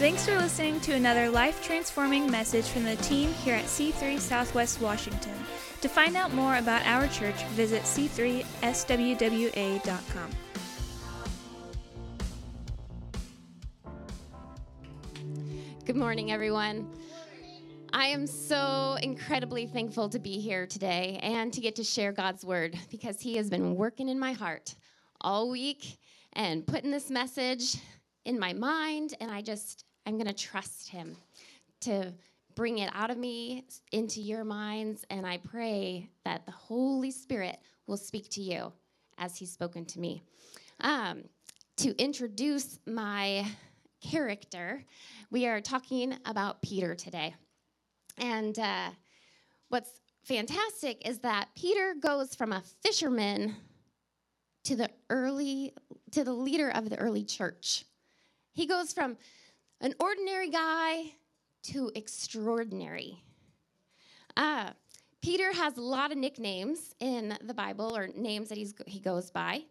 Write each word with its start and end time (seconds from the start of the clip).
Thanks 0.00 0.24
for 0.24 0.34
listening 0.38 0.80
to 0.80 0.94
another 0.94 1.28
life 1.28 1.62
transforming 1.62 2.30
message 2.30 2.64
from 2.64 2.84
the 2.84 2.96
team 2.96 3.34
here 3.34 3.54
at 3.54 3.66
C3 3.66 4.18
Southwest 4.18 4.80
Washington. 4.80 5.34
To 5.82 5.90
find 5.90 6.16
out 6.16 6.32
more 6.32 6.56
about 6.56 6.86
our 6.86 7.06
church, 7.08 7.44
visit 7.48 7.82
c3swwa.com. 7.82 8.70
Good 15.84 15.96
morning, 15.96 16.32
everyone. 16.32 16.90
I 17.92 18.06
am 18.06 18.26
so 18.26 18.96
incredibly 19.02 19.66
thankful 19.66 20.08
to 20.08 20.18
be 20.18 20.40
here 20.40 20.66
today 20.66 21.20
and 21.22 21.52
to 21.52 21.60
get 21.60 21.76
to 21.76 21.84
share 21.84 22.12
God's 22.12 22.42
word 22.42 22.74
because 22.90 23.20
He 23.20 23.36
has 23.36 23.50
been 23.50 23.74
working 23.76 24.08
in 24.08 24.18
my 24.18 24.32
heart 24.32 24.74
all 25.20 25.50
week 25.50 25.98
and 26.32 26.66
putting 26.66 26.90
this 26.90 27.10
message 27.10 27.76
in 28.24 28.38
my 28.38 28.54
mind, 28.54 29.12
and 29.20 29.30
I 29.30 29.42
just, 29.42 29.84
I'm 30.06 30.14
going 30.14 30.26
to 30.26 30.32
trust 30.32 30.88
Him 30.88 31.16
to 31.80 32.12
bring 32.54 32.78
it 32.78 32.90
out 32.94 33.10
of 33.10 33.16
me 33.16 33.64
into 33.92 34.20
your 34.20 34.44
minds, 34.44 35.04
and 35.10 35.26
I 35.26 35.38
pray 35.38 36.08
that 36.24 36.46
the 36.46 36.52
Holy 36.52 37.10
Spirit 37.10 37.58
will 37.86 37.96
speak 37.96 38.28
to 38.30 38.42
you 38.42 38.72
as 39.18 39.36
He's 39.36 39.52
spoken 39.52 39.84
to 39.86 40.00
me. 40.00 40.22
Um, 40.80 41.24
to 41.78 41.96
introduce 41.96 42.78
my 42.86 43.46
character, 44.00 44.84
we 45.30 45.46
are 45.46 45.60
talking 45.60 46.16
about 46.24 46.62
Peter 46.62 46.94
today. 46.94 47.34
And 48.18 48.58
uh, 48.58 48.90
what's 49.68 50.00
fantastic 50.24 51.06
is 51.08 51.20
that 51.20 51.48
Peter 51.56 51.94
goes 51.98 52.34
from 52.34 52.52
a 52.52 52.62
fisherman 52.82 53.56
to 54.64 54.76
the 54.76 54.90
early 55.08 55.72
to 56.10 56.24
the 56.24 56.32
leader 56.32 56.70
of 56.70 56.90
the 56.90 56.98
early 56.98 57.24
church. 57.24 57.84
He 58.52 58.66
goes 58.66 58.92
from 58.92 59.16
an 59.80 59.94
ordinary 59.98 60.50
guy 60.50 61.12
to 61.62 61.90
extraordinary. 61.94 63.22
Uh, 64.36 64.70
Peter 65.22 65.52
has 65.52 65.76
a 65.76 65.82
lot 65.82 66.12
of 66.12 66.18
nicknames 66.18 66.94
in 67.00 67.36
the 67.42 67.54
Bible 67.54 67.96
or 67.96 68.08
names 68.08 68.48
that 68.48 68.58
he's, 68.58 68.74
he 68.86 69.00
goes 69.00 69.30
by. 69.30 69.62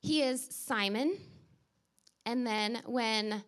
He 0.00 0.22
is 0.22 0.46
Simon. 0.50 1.16
And 2.26 2.46
then 2.46 2.80
when 2.86 3.42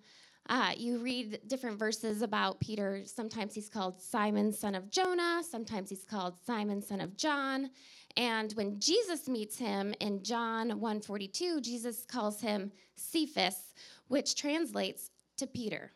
uh, 0.48 0.72
you 0.76 0.98
read 0.98 1.40
different 1.46 1.78
verses 1.78 2.22
about 2.22 2.60
Peter, 2.60 3.02
sometimes 3.04 3.54
he's 3.54 3.68
called 3.68 4.00
Simon, 4.00 4.52
son 4.52 4.74
of 4.74 4.90
Jonah, 4.90 5.42
sometimes 5.48 5.90
he's 5.90 6.04
called 6.04 6.34
Simon, 6.44 6.82
son 6.82 7.00
of 7.00 7.16
John. 7.16 7.70
And 8.16 8.52
when 8.52 8.80
Jesus 8.80 9.28
meets 9.28 9.58
him 9.58 9.94
in 10.00 10.22
John 10.22 10.80
1:42, 10.80 11.60
Jesus 11.60 12.04
calls 12.06 12.40
him 12.40 12.72
Cephas, 12.94 13.74
which 14.08 14.34
translates 14.34 15.10
to 15.38 15.46
Peter. 15.46 15.92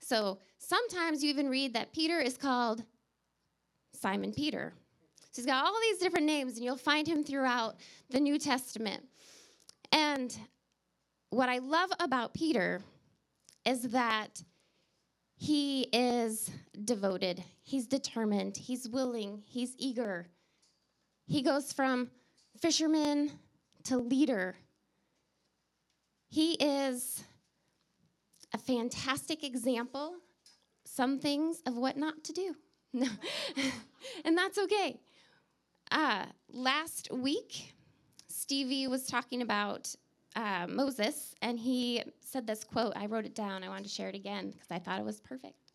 So 0.00 0.38
sometimes 0.58 1.22
you 1.22 1.30
even 1.30 1.48
read 1.48 1.74
that 1.74 1.92
Peter 1.92 2.20
is 2.20 2.36
called 2.36 2.82
Simon 3.92 4.32
Peter. 4.32 4.74
So 5.30 5.42
he's 5.42 5.46
got 5.46 5.64
all 5.64 5.74
these 5.80 5.98
different 5.98 6.26
names, 6.26 6.56
and 6.56 6.64
you'll 6.64 6.76
find 6.76 7.06
him 7.06 7.24
throughout 7.24 7.76
the 8.10 8.20
New 8.20 8.38
Testament. 8.38 9.02
And 9.92 10.36
what 11.30 11.48
I 11.48 11.58
love 11.58 11.90
about 12.00 12.34
Peter 12.34 12.82
is 13.64 13.82
that 13.90 14.42
he 15.36 15.88
is 15.92 16.50
devoted, 16.84 17.42
he's 17.62 17.86
determined, 17.86 18.56
he's 18.56 18.88
willing, 18.88 19.42
he's 19.46 19.74
eager. 19.78 20.28
He 21.26 21.42
goes 21.42 21.72
from 21.72 22.10
fisherman 22.60 23.32
to 23.84 23.96
leader. 23.96 24.54
He 26.28 26.52
is 26.54 27.24
a 28.54 28.58
fantastic 28.58 29.42
example, 29.42 30.14
some 30.84 31.18
things 31.18 31.60
of 31.66 31.76
what 31.76 31.96
not 31.96 32.22
to 32.22 32.32
do. 32.32 32.54
and 34.24 34.38
that's 34.38 34.56
okay. 34.56 35.00
Uh, 35.90 36.24
last 36.52 37.12
week, 37.12 37.74
Stevie 38.28 38.86
was 38.86 39.06
talking 39.06 39.42
about 39.42 39.92
uh, 40.36 40.66
Moses, 40.68 41.34
and 41.42 41.58
he 41.58 42.02
said 42.20 42.46
this 42.46 42.62
quote. 42.62 42.92
I 42.96 43.06
wrote 43.06 43.24
it 43.24 43.34
down. 43.34 43.64
I 43.64 43.68
wanted 43.68 43.84
to 43.84 43.90
share 43.90 44.08
it 44.08 44.14
again 44.14 44.50
because 44.50 44.70
I 44.70 44.78
thought 44.78 45.00
it 45.00 45.04
was 45.04 45.20
perfect. 45.20 45.72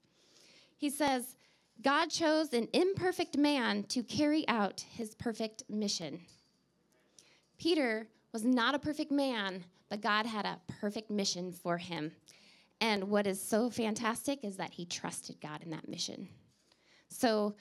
He 0.78 0.90
says, 0.90 1.36
God 1.82 2.10
chose 2.10 2.54
an 2.54 2.70
imperfect 2.72 3.38
man 3.38 3.84
to 3.84 4.04
carry 4.04 4.48
out 4.48 4.86
his 4.92 5.16
perfect 5.16 5.64
mission. 5.70 6.22
Peter 7.58 8.08
was 8.32 8.46
not 8.46 8.74
a 8.74 8.80
perfect 8.80 9.12
man, 9.12 9.66
but 9.90 10.02
God 10.02 10.26
had 10.26 10.46
a 10.46 10.60
perfect 10.80 11.12
mission 11.12 11.52
for 11.52 11.78
him. 11.78 12.12
And 12.82 13.10
what 13.10 13.28
is 13.28 13.42
so 13.42 13.70
fantastic 13.70 14.44
is 14.44 14.58
that 14.58 14.72
he 14.72 14.86
trusted 14.86 15.42
God 15.42 15.64
in 15.64 15.72
that 15.72 15.88
mission. 15.88 16.30
So, 17.10 17.56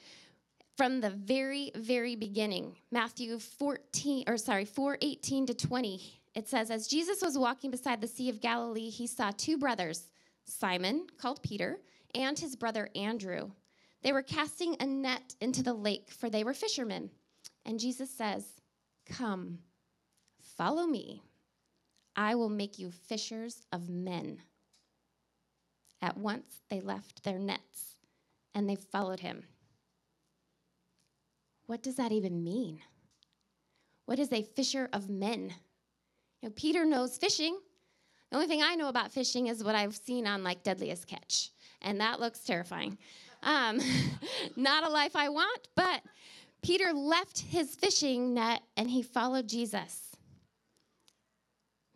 from 0.77 1.01
the 1.01 1.11
very, 1.11 1.73
very 1.75 2.15
beginning, 2.15 2.77
Matthew 2.93 3.41
14, 3.41 4.25
or 4.29 4.37
sorry, 4.37 4.65
4:18 4.65 5.47
to 5.47 5.55
20, 5.55 6.21
it 6.35 6.49
says, 6.49 6.71
As 6.71 6.87
Jesus 6.87 7.21
was 7.21 7.37
walking 7.37 7.73
beside 7.73 8.01
the 8.01 8.07
Sea 8.07 8.29
of 8.29 8.41
Galilee, 8.41 8.91
he 8.91 9.09
saw 9.09 9.33
two 9.33 9.59
brothers, 9.59 10.09
Simon, 10.45 11.09
called 11.19 11.43
Peter, 11.43 11.81
and 12.15 12.39
his 12.39 12.55
brother 12.55 12.89
Andrew. 12.95 13.51
They 14.03 14.13
were 14.13 14.23
casting 14.23 14.77
a 14.79 14.87
net 14.87 15.35
into 15.41 15.65
the 15.65 15.75
lake, 15.75 16.13
for 16.13 16.31
they 16.31 16.45
were 16.45 16.55
fishermen. 16.55 17.11
And 17.65 17.81
Jesus 17.81 18.09
says, 18.09 18.45
Come, 19.05 19.59
follow 20.41 20.87
me. 20.87 21.23
I 22.15 22.37
will 22.37 22.49
make 22.49 22.79
you 22.79 22.91
fishers 22.91 23.67
of 23.73 23.89
men. 23.89 24.41
At 26.01 26.17
once 26.17 26.63
they 26.69 26.81
left 26.81 27.25
their 27.25 27.39
nets 27.39 27.97
and 28.55 28.69
they 28.69 28.77
followed 28.77 29.21
him. 29.21 29.45
What 31.67 31.83
does 31.83 31.97
that 31.97 32.13
even 32.13 32.43
mean? 32.43 32.81
What 34.07 34.19
is 34.19 34.33
a 34.33 34.43
fisher 34.43 34.89
of 34.93 35.11
men? 35.11 35.53
You 36.41 36.49
know, 36.49 36.53
Peter 36.57 36.85
knows 36.85 37.19
fishing. 37.19 37.59
The 38.31 38.37
only 38.37 38.49
thing 38.49 38.63
I 38.63 38.75
know 38.75 38.89
about 38.89 39.13
fishing 39.13 39.49
is 39.49 39.65
what 39.65 39.75
I've 39.75 39.97
seen 39.97 40.27
on 40.27 40.43
like 40.43 40.63
Deadliest 40.63 41.07
Catch, 41.07 41.51
and 41.83 42.01
that 42.01 42.21
looks 42.21 42.41
terrifying. 42.41 42.97
Um, 43.43 43.81
not 44.57 44.85
a 44.85 44.89
life 44.89 45.15
I 45.15 45.29
want, 45.29 45.69
but 45.75 46.03
Peter 46.63 46.93
left 46.93 47.39
his 47.39 47.75
fishing 47.75 48.35
net 48.35 48.63
and 48.77 48.91
he 48.91 49.03
followed 49.03 49.49
Jesus. 49.49 50.17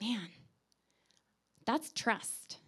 Man, 0.00 0.28
that's 1.64 1.92
trust. 1.92 2.58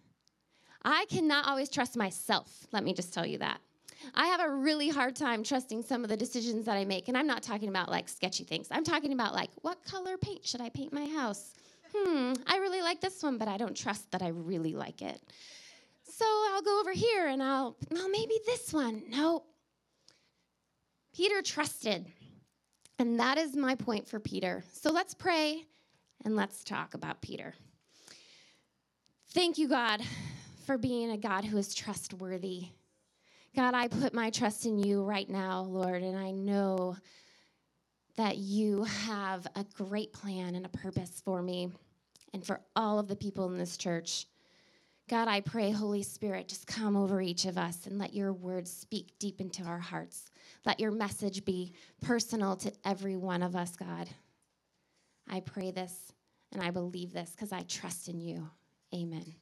I 0.85 1.05
cannot 1.09 1.47
always 1.47 1.69
trust 1.69 1.97
myself, 1.97 2.67
let 2.71 2.83
me 2.83 2.93
just 2.93 3.11
tell 3.11 3.25
you 3.25 3.39
that. 3.39 3.59
I 4.13 4.27
have 4.27 4.39
a 4.39 4.49
really 4.49 4.89
hard 4.89 5.15
time 5.15 5.43
trusting 5.43 5.81
some 5.81 6.03
of 6.03 6.09
the 6.11 6.17
decisions 6.17 6.65
that 6.65 6.77
I 6.77 6.85
make. 6.85 7.07
And 7.07 7.17
I'm 7.17 7.25
not 7.25 7.41
talking 7.41 7.69
about 7.69 7.89
like 7.89 8.07
sketchy 8.07 8.43
things. 8.43 8.67
I'm 8.69 8.83
talking 8.83 9.13
about 9.13 9.33
like, 9.33 9.49
what 9.63 9.83
color 9.83 10.15
paint 10.15 10.45
should 10.45 10.61
I 10.61 10.69
paint 10.69 10.93
my 10.93 11.07
house? 11.07 11.55
Hmm, 11.91 12.33
I 12.45 12.57
really 12.57 12.81
like 12.81 13.01
this 13.01 13.23
one, 13.23 13.39
but 13.39 13.47
I 13.47 13.57
don't 13.57 13.75
trust 13.75 14.11
that 14.11 14.21
I 14.21 14.27
really 14.27 14.73
like 14.75 15.01
it. 15.01 15.19
So 16.03 16.25
I'll 16.25 16.61
go 16.61 16.79
over 16.79 16.91
here 16.91 17.27
and 17.27 17.41
I'll, 17.41 17.75
well, 17.89 18.09
maybe 18.09 18.35
this 18.45 18.71
one. 18.71 19.03
No. 19.09 19.43
Peter 21.15 21.41
trusted. 21.41 22.05
And 22.99 23.19
that 23.19 23.39
is 23.39 23.55
my 23.55 23.73
point 23.73 24.07
for 24.07 24.19
Peter. 24.19 24.63
So 24.71 24.91
let's 24.91 25.15
pray 25.15 25.63
and 26.23 26.35
let's 26.35 26.63
talk 26.63 26.93
about 26.93 27.21
Peter. 27.21 27.55
Thank 29.29 29.57
you, 29.57 29.67
God, 29.67 30.01
for 30.65 30.77
being 30.77 31.11
a 31.11 31.17
God 31.17 31.45
who 31.45 31.57
is 31.57 31.73
trustworthy. 31.73 32.67
God, 33.55 33.73
I 33.73 33.87
put 33.87 34.13
my 34.13 34.31
trust 34.31 34.65
in 34.65 34.77
you 34.79 35.03
right 35.03 35.29
now, 35.29 35.61
Lord, 35.61 36.01
and 36.01 36.17
I 36.17 36.31
know 36.31 36.97
that 38.17 38.37
you 38.37 38.83
have 38.83 39.45
a 39.55 39.65
great 39.75 40.11
plan 40.11 40.55
and 40.55 40.65
a 40.65 40.69
purpose 40.69 41.21
for 41.23 41.41
me 41.41 41.69
and 42.33 42.45
for 42.45 42.61
all 42.75 42.99
of 42.99 43.07
the 43.07 43.15
people 43.15 43.45
in 43.45 43.57
this 43.57 43.77
church. 43.77 44.25
God, 45.07 45.27
I 45.27 45.41
pray, 45.41 45.69
Holy 45.69 46.01
Spirit, 46.01 46.47
just 46.47 46.65
come 46.65 46.97
over 46.97 47.21
each 47.21 47.45
of 47.45 47.57
us 47.57 47.85
and 47.85 47.99
let 47.99 48.13
your 48.13 48.33
words 48.33 48.71
speak 48.71 49.13
deep 49.19 49.39
into 49.39 49.63
our 49.63 49.79
hearts. 49.79 50.25
Let 50.65 50.79
your 50.79 50.91
message 50.91 51.45
be 51.45 51.73
personal 52.01 52.55
to 52.57 52.73
every 52.83 53.15
one 53.15 53.43
of 53.43 53.55
us, 53.55 53.75
God. 53.75 54.09
I 55.29 55.41
pray 55.41 55.71
this 55.71 56.11
and 56.51 56.63
I 56.63 56.71
believe 56.71 57.13
this 57.13 57.31
because 57.31 57.51
I 57.51 57.61
trust 57.61 58.09
in 58.09 58.19
you. 58.19 58.49
Amen. 58.93 59.35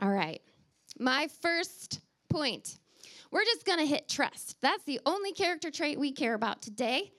All 0.00 0.10
right. 0.10 0.40
My 0.98 1.28
first 1.42 2.00
point. 2.28 2.78
We're 3.30 3.44
just 3.44 3.66
going 3.66 3.78
to 3.78 3.86
hit 3.86 4.08
trust. 4.08 4.56
That's 4.62 4.84
the 4.84 5.00
only 5.04 5.32
character 5.32 5.70
trait 5.70 5.98
we 5.98 6.12
care 6.12 6.34
about 6.34 6.62
today. 6.62 7.12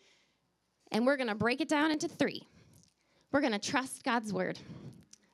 And 0.91 1.05
we're 1.05 1.17
going 1.17 1.27
to 1.27 1.35
break 1.35 1.61
it 1.61 1.69
down 1.69 1.91
into 1.91 2.07
three. 2.07 2.47
We're 3.31 3.41
going 3.41 3.53
to 3.53 3.59
trust 3.59 4.03
God's 4.03 4.33
word. 4.33 4.57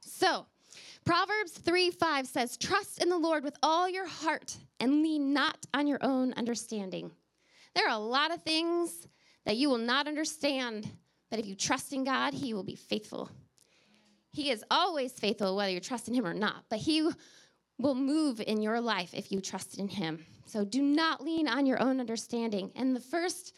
So, 0.01 0.45
Proverbs 1.05 1.51
3 1.51 1.91
5 1.91 2.27
says, 2.27 2.57
Trust 2.57 3.01
in 3.01 3.09
the 3.09 3.17
Lord 3.17 3.43
with 3.43 3.55
all 3.63 3.87
your 3.87 4.07
heart 4.07 4.57
and 4.79 5.01
lean 5.01 5.33
not 5.33 5.65
on 5.73 5.87
your 5.87 5.99
own 6.01 6.33
understanding. 6.33 7.11
There 7.73 7.87
are 7.87 7.95
a 7.95 7.99
lot 7.99 8.33
of 8.33 8.41
things 8.41 9.07
that 9.45 9.55
you 9.55 9.69
will 9.69 9.77
not 9.77 10.07
understand, 10.07 10.89
but 11.29 11.39
if 11.39 11.45
you 11.45 11.55
trust 11.55 11.93
in 11.93 12.03
God, 12.03 12.33
He 12.33 12.53
will 12.53 12.63
be 12.63 12.75
faithful. 12.75 13.29
He 14.35 14.51
is 14.51 14.63
always 14.69 15.13
faithful, 15.13 15.55
whether 15.55 15.71
you 15.71 15.79
trust 15.79 16.07
in 16.07 16.13
Him 16.13 16.25
or 16.25 16.33
not. 16.33 16.65
But 16.69 16.79
He 16.79 17.09
will 17.77 17.95
move 17.95 18.41
in 18.45 18.61
your 18.61 18.79
life 18.79 19.13
if 19.13 19.31
you 19.31 19.41
trust 19.41 19.77
in 19.77 19.87
him. 19.87 20.25
So 20.45 20.63
do 20.63 20.81
not 20.81 21.23
lean 21.23 21.47
on 21.47 21.65
your 21.65 21.81
own 21.81 21.99
understanding. 21.99 22.71
And 22.75 22.95
the 22.95 23.01
first 23.01 23.53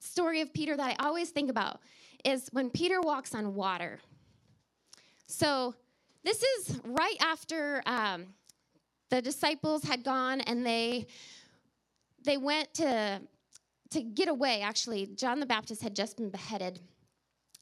story 0.00 0.40
of 0.40 0.52
Peter 0.52 0.76
that 0.76 0.98
I 0.98 1.04
always 1.04 1.30
think 1.30 1.50
about 1.50 1.80
is 2.24 2.48
when 2.52 2.70
Peter 2.70 3.00
walks 3.00 3.34
on 3.34 3.54
water. 3.54 4.00
So 5.26 5.74
this 6.24 6.42
is 6.42 6.80
right 6.84 7.16
after 7.20 7.82
um, 7.86 8.26
the 9.10 9.22
disciples 9.22 9.84
had 9.84 10.02
gone 10.02 10.40
and 10.40 10.66
they 10.66 11.06
they 12.24 12.36
went 12.36 12.74
to 12.74 13.20
to 13.90 14.02
get 14.02 14.28
away. 14.28 14.62
Actually, 14.62 15.06
John 15.06 15.38
the 15.38 15.46
Baptist 15.46 15.82
had 15.82 15.94
just 15.94 16.16
been 16.16 16.30
beheaded 16.30 16.80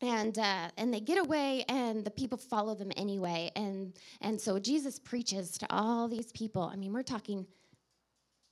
and 0.04 0.38
uh, 0.38 0.68
and 0.76 0.92
they 0.92 1.00
get 1.00 1.18
away 1.18 1.64
and 1.68 2.04
the 2.04 2.10
people 2.10 2.36
follow 2.36 2.74
them 2.74 2.92
anyway 2.96 3.50
and 3.56 3.94
and 4.20 4.40
so 4.40 4.58
jesus 4.58 4.98
preaches 4.98 5.56
to 5.58 5.66
all 5.70 6.08
these 6.08 6.30
people. 6.32 6.62
I 6.62 6.76
mean 6.76 6.92
we're 6.92 7.02
talking 7.02 7.46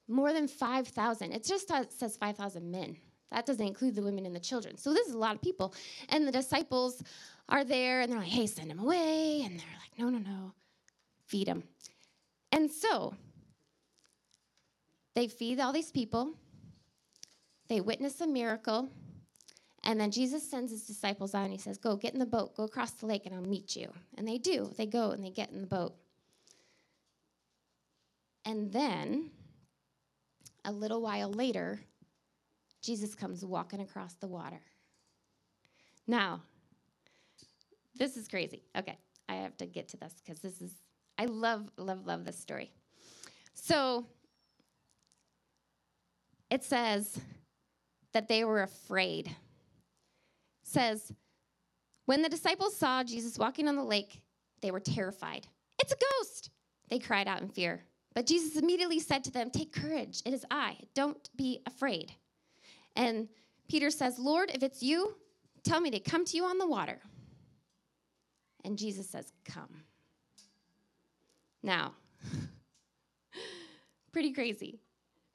more 0.09 0.33
than 0.33 0.49
5000 0.49 1.33
it 1.33 1.45
just 1.45 1.69
says 1.69 2.17
5000 2.17 2.71
men. 2.71 2.97
That 3.31 3.47
doesn't 3.47 3.67
include 3.67 3.95
the 3.95 4.03
women 4.03 4.27
and 4.27 4.35
the 4.35 4.41
children. 4.41 4.77
So 4.77 4.93
this 4.93 5.07
is 5.09 5.15
a 5.15 5.19
lot 5.19 5.35
of 5.35 5.41
people. 5.41 5.75
And 6.11 6.29
the 6.29 6.33
disciples 6.33 7.03
are 7.49 7.65
there 7.65 8.03
and 8.03 8.13
they're 8.13 8.19
like 8.19 8.29
hey 8.29 8.47
send 8.47 8.71
them 8.71 8.79
away. 8.79 9.43
And 9.45 9.59
they're 9.59 9.79
like 9.81 9.99
no 9.99 10.09
no 10.09 10.19
no. 10.19 10.53
Feed 11.27 11.49
them 11.49 11.65
and 12.53 12.71
so 12.71 13.15
they 15.15 15.29
feed 15.29 15.61
all 15.61 15.73
these 15.73 15.91
people. 15.91 16.35
They 17.69 17.81
witness 17.81 18.21
a 18.21 18.27
miracle 18.27 18.89
and 19.85 20.01
then 20.01 20.11
Jesus 20.11 20.49
sends 20.49 20.71
his 20.71 20.87
disciples 20.87 21.35
out 21.35 21.43
and 21.43 21.53
he 21.53 21.59
says, 21.59 21.77
Go, 21.77 21.97
get 21.97 22.13
in 22.13 22.21
the 22.21 22.27
boat, 22.27 22.57
go 22.57 22.65
across 22.65 22.93
the 22.93 23.07
lake, 23.07 23.27
and 23.27 23.35
I'll 23.35 23.43
meet 23.43 23.75
you. 23.75 23.93
And 24.17 24.27
they 24.27 24.39
do. 24.39 24.71
They 24.77 24.87
go 24.87 25.11
and 25.11 25.25
they 25.25 25.31
get 25.31 25.51
in 25.51 25.61
the 25.61 25.67
boat. 25.67 25.95
And 28.45 28.73
then, 28.73 29.31
a 30.65 30.73
little 30.73 31.01
while 31.01 31.31
later, 31.31 31.81
Jesus 32.81 33.15
comes 33.15 33.45
walking 33.45 33.81
across 33.81 34.15
the 34.15 34.27
water. 34.27 34.61
Now, 36.07 36.43
this 37.97 38.17
is 38.17 38.29
crazy. 38.29 38.63
Okay, 38.77 38.99
I 39.29 39.35
have 39.35 39.57
to 39.59 39.67
get 39.67 39.89
to 39.89 39.97
this 39.97 40.15
because 40.25 40.41
this 40.41 40.61
is, 40.61 40.73
I 41.19 41.27
love, 41.27 41.71
love, 41.77 42.07
love 42.07 42.25
this 42.25 42.39
story. 42.39 42.73
So, 43.55 44.07
it 46.51 46.65
says 46.65 47.21
that 48.13 48.29
they 48.29 48.45
were 48.45 48.63
afraid 48.63 49.35
says, 50.73 51.13
When 52.07 52.23
the 52.23 52.29
disciples 52.29 52.77
saw 52.77 53.05
Jesus 53.05 53.39
walking 53.39 53.69
on 53.69 53.77
the 53.77 53.85
lake, 53.85 54.23
they 54.61 54.71
were 54.71 54.81
terrified. 54.81 55.47
It's 55.79 55.93
a 55.93 55.97
ghost! 55.97 56.51
They 56.89 56.99
cried 56.99 57.29
out 57.29 57.41
in 57.41 57.49
fear. 57.49 57.85
But 58.15 58.27
Jesus 58.27 58.57
immediately 58.57 59.01
said 59.01 59.25
to 59.25 59.31
them, 59.31 59.51
Take 59.51 59.73
courage, 59.73 60.23
it 60.25 60.35
is 60.35 60.45
I. 60.51 60.77
Don't 60.95 61.29
be 61.37 61.61
afraid. 61.67 62.13
And 62.97 63.29
Peter 63.69 63.91
says, 63.91 64.19
Lord, 64.19 64.51
if 64.53 64.63
it's 64.63 64.83
you, 64.83 65.15
tell 65.65 65.81
me 65.81 65.91
to 65.91 66.01
come 66.01 66.25
to 66.27 66.37
you 66.37 66.45
on 66.45 66.59
the 66.59 66.67
water. 66.67 66.99
And 68.65 68.77
Jesus 68.77 69.09
says, 69.09 69.33
Come. 69.45 69.83
Now, 71.63 71.93
pretty 74.13 74.33
crazy. 74.33 74.81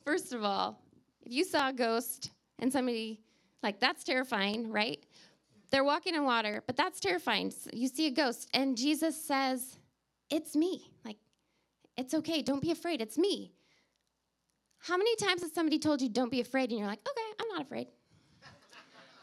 First 0.06 0.34
of 0.34 0.44
all, 0.44 0.80
if 1.25 1.31
you 1.34 1.44
saw 1.44 1.69
a 1.69 1.74
ghost 1.74 2.31
and 2.60 2.72
somebody, 2.72 3.22
like, 3.63 3.80
that's 3.80 4.04
terrifying, 4.04 4.72
right? 4.72 5.04
They're 5.69 5.83
walking 5.83 6.15
in 6.15 6.23
water, 6.23 6.63
but 6.65 6.77
that's 6.77 6.99
terrifying. 6.99 7.53
You 7.73 7.87
see 7.87 8.07
a 8.07 8.11
ghost, 8.11 8.49
and 8.53 8.77
Jesus 8.77 9.21
says, 9.21 9.77
It's 10.29 10.55
me. 10.55 10.91
Like, 11.03 11.17
it's 11.97 12.13
okay. 12.13 12.41
Don't 12.41 12.61
be 12.61 12.71
afraid. 12.71 13.01
It's 13.01 13.17
me. 13.17 13.51
How 14.79 14.97
many 14.97 15.15
times 15.17 15.41
has 15.41 15.53
somebody 15.53 15.79
told 15.79 16.01
you, 16.01 16.09
Don't 16.09 16.31
be 16.31 16.39
afraid? 16.39 16.69
And 16.69 16.79
you're 16.79 16.87
like, 16.87 17.01
Okay, 17.07 17.41
I'm 17.41 17.47
not 17.49 17.61
afraid. 17.61 17.87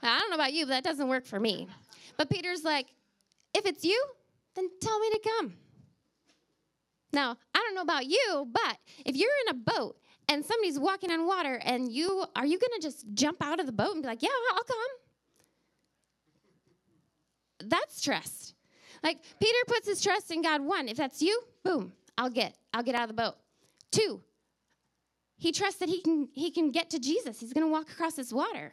I 0.02 0.18
don't 0.18 0.28
know 0.28 0.36
about 0.36 0.52
you, 0.52 0.66
but 0.66 0.70
that 0.70 0.84
doesn't 0.84 1.08
work 1.08 1.24
for 1.24 1.40
me. 1.40 1.66
But 2.18 2.28
Peter's 2.28 2.62
like, 2.62 2.88
If 3.54 3.64
it's 3.64 3.84
you, 3.84 4.04
then 4.54 4.68
tell 4.80 4.98
me 4.98 5.10
to 5.10 5.20
come. 5.38 5.54
Now, 7.12 7.36
I 7.54 7.58
don't 7.60 7.74
know 7.74 7.82
about 7.82 8.06
you, 8.06 8.48
but 8.52 8.76
if 9.06 9.16
you're 9.16 9.30
in 9.46 9.56
a 9.56 9.58
boat 9.58 9.96
and 10.28 10.44
somebody's 10.44 10.78
walking 10.78 11.10
on 11.12 11.26
water 11.26 11.60
and 11.64 11.90
you 11.90 12.24
are 12.34 12.44
you 12.44 12.58
going 12.58 12.80
to 12.80 12.82
just 12.82 13.06
jump 13.14 13.42
out 13.42 13.60
of 13.60 13.66
the 13.66 13.72
boat 13.72 13.92
and 13.92 14.02
be 14.02 14.08
like, 14.08 14.22
"Yeah, 14.22 14.30
I'll 14.52 14.64
come." 14.64 14.76
That's 17.68 18.00
trust. 18.00 18.54
Like 19.02 19.18
Peter 19.40 19.58
puts 19.66 19.86
his 19.86 20.02
trust 20.02 20.30
in 20.30 20.42
God. 20.42 20.62
One, 20.62 20.88
if 20.88 20.96
that's 20.96 21.20
you, 21.20 21.40
boom, 21.62 21.92
I'll 22.16 22.30
get. 22.30 22.56
I'll 22.72 22.82
get 22.82 22.94
out 22.94 23.02
of 23.02 23.08
the 23.08 23.22
boat. 23.22 23.34
Two, 23.92 24.20
he 25.36 25.52
trusts 25.52 25.80
that 25.80 25.88
he 25.88 26.00
can 26.00 26.28
he 26.32 26.50
can 26.50 26.70
get 26.70 26.90
to 26.90 26.98
Jesus. 26.98 27.40
He's 27.40 27.52
to 27.52 27.66
walk 27.66 27.90
across 27.90 28.14
this 28.14 28.32
water. 28.32 28.72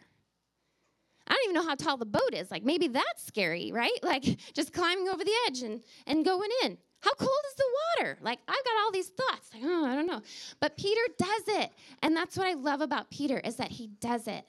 I 1.27 1.33
don't 1.33 1.43
even 1.43 1.55
know 1.55 1.67
how 1.67 1.75
tall 1.75 1.97
the 1.97 2.05
boat 2.05 2.33
is. 2.33 2.49
Like 2.49 2.63
maybe 2.63 2.87
that's 2.87 3.25
scary, 3.25 3.71
right? 3.71 3.91
Like 4.03 4.23
just 4.53 4.73
climbing 4.73 5.07
over 5.09 5.23
the 5.23 5.33
edge 5.47 5.61
and 5.61 5.81
and 6.07 6.23
going 6.25 6.49
in. 6.63 6.77
How 7.01 7.13
cold 7.13 7.29
is 7.49 7.55
the 7.55 7.63
water? 7.99 8.17
Like 8.21 8.39
I've 8.47 8.63
got 8.63 8.83
all 8.83 8.91
these 8.91 9.09
thoughts. 9.09 9.49
Like, 9.53 9.63
oh, 9.65 9.85
I 9.85 9.95
don't 9.95 10.07
know. 10.07 10.21
But 10.59 10.77
Peter 10.77 11.01
does 11.17 11.43
it. 11.47 11.71
And 12.03 12.15
that's 12.15 12.37
what 12.37 12.47
I 12.47 12.53
love 12.53 12.81
about 12.81 13.09
Peter 13.09 13.39
is 13.39 13.55
that 13.57 13.71
he 13.71 13.87
does 13.99 14.27
it. 14.27 14.45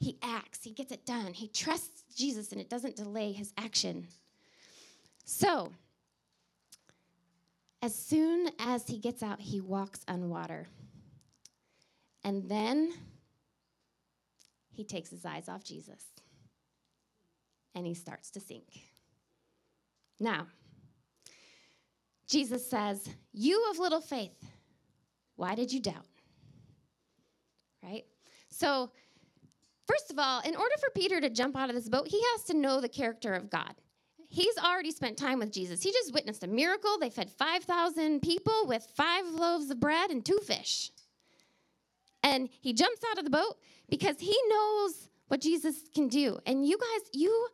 He 0.00 0.18
acts, 0.22 0.64
he 0.64 0.72
gets 0.72 0.90
it 0.90 1.04
done. 1.04 1.34
He 1.34 1.46
trusts 1.46 2.02
Jesus 2.16 2.52
and 2.52 2.60
it 2.60 2.70
doesn't 2.70 2.96
delay 2.96 3.32
his 3.32 3.52
action. 3.58 4.08
So, 5.26 5.72
as 7.82 7.94
soon 7.94 8.50
as 8.58 8.86
he 8.86 8.98
gets 8.98 9.22
out, 9.22 9.40
he 9.40 9.60
walks 9.60 10.00
on 10.08 10.30
water. 10.30 10.66
And 12.24 12.48
then 12.48 12.92
he 14.72 14.84
takes 14.84 15.10
his 15.10 15.24
eyes 15.24 15.48
off 15.48 15.62
Jesus 15.62 16.02
and 17.74 17.86
he 17.86 17.94
starts 17.94 18.30
to 18.30 18.40
sink. 18.40 18.64
Now, 20.18 20.46
Jesus 22.26 22.68
says, 22.68 23.08
You 23.32 23.70
of 23.70 23.78
little 23.78 24.00
faith, 24.00 24.44
why 25.36 25.54
did 25.54 25.72
you 25.72 25.80
doubt? 25.80 26.06
Right? 27.82 28.04
So, 28.50 28.90
First 29.90 30.12
of 30.12 30.18
all, 30.18 30.40
in 30.40 30.54
order 30.54 30.74
for 30.78 30.90
Peter 30.94 31.20
to 31.20 31.28
jump 31.30 31.56
out 31.56 31.68
of 31.68 31.74
this 31.74 31.88
boat, 31.88 32.06
he 32.06 32.20
has 32.32 32.44
to 32.44 32.54
know 32.54 32.80
the 32.80 32.88
character 32.88 33.32
of 33.32 33.50
God. 33.50 33.74
He's 34.28 34.56
already 34.58 34.92
spent 34.92 35.16
time 35.16 35.40
with 35.40 35.52
Jesus. 35.52 35.82
He 35.82 35.90
just 35.90 36.14
witnessed 36.14 36.44
a 36.44 36.46
miracle. 36.46 36.96
They 37.00 37.10
fed 37.10 37.28
5,000 37.28 38.20
people 38.20 38.66
with 38.66 38.86
five 38.94 39.26
loaves 39.26 39.68
of 39.68 39.80
bread 39.80 40.10
and 40.10 40.24
two 40.24 40.38
fish. 40.44 40.92
And 42.22 42.48
he 42.60 42.72
jumps 42.72 43.00
out 43.10 43.18
of 43.18 43.24
the 43.24 43.30
boat 43.30 43.56
because 43.88 44.20
he 44.20 44.36
knows 44.48 45.08
what 45.26 45.40
Jesus 45.40 45.76
can 45.92 46.06
do. 46.06 46.38
And 46.46 46.64
you 46.64 46.78
guys, 46.78 47.10
you, 47.12 47.48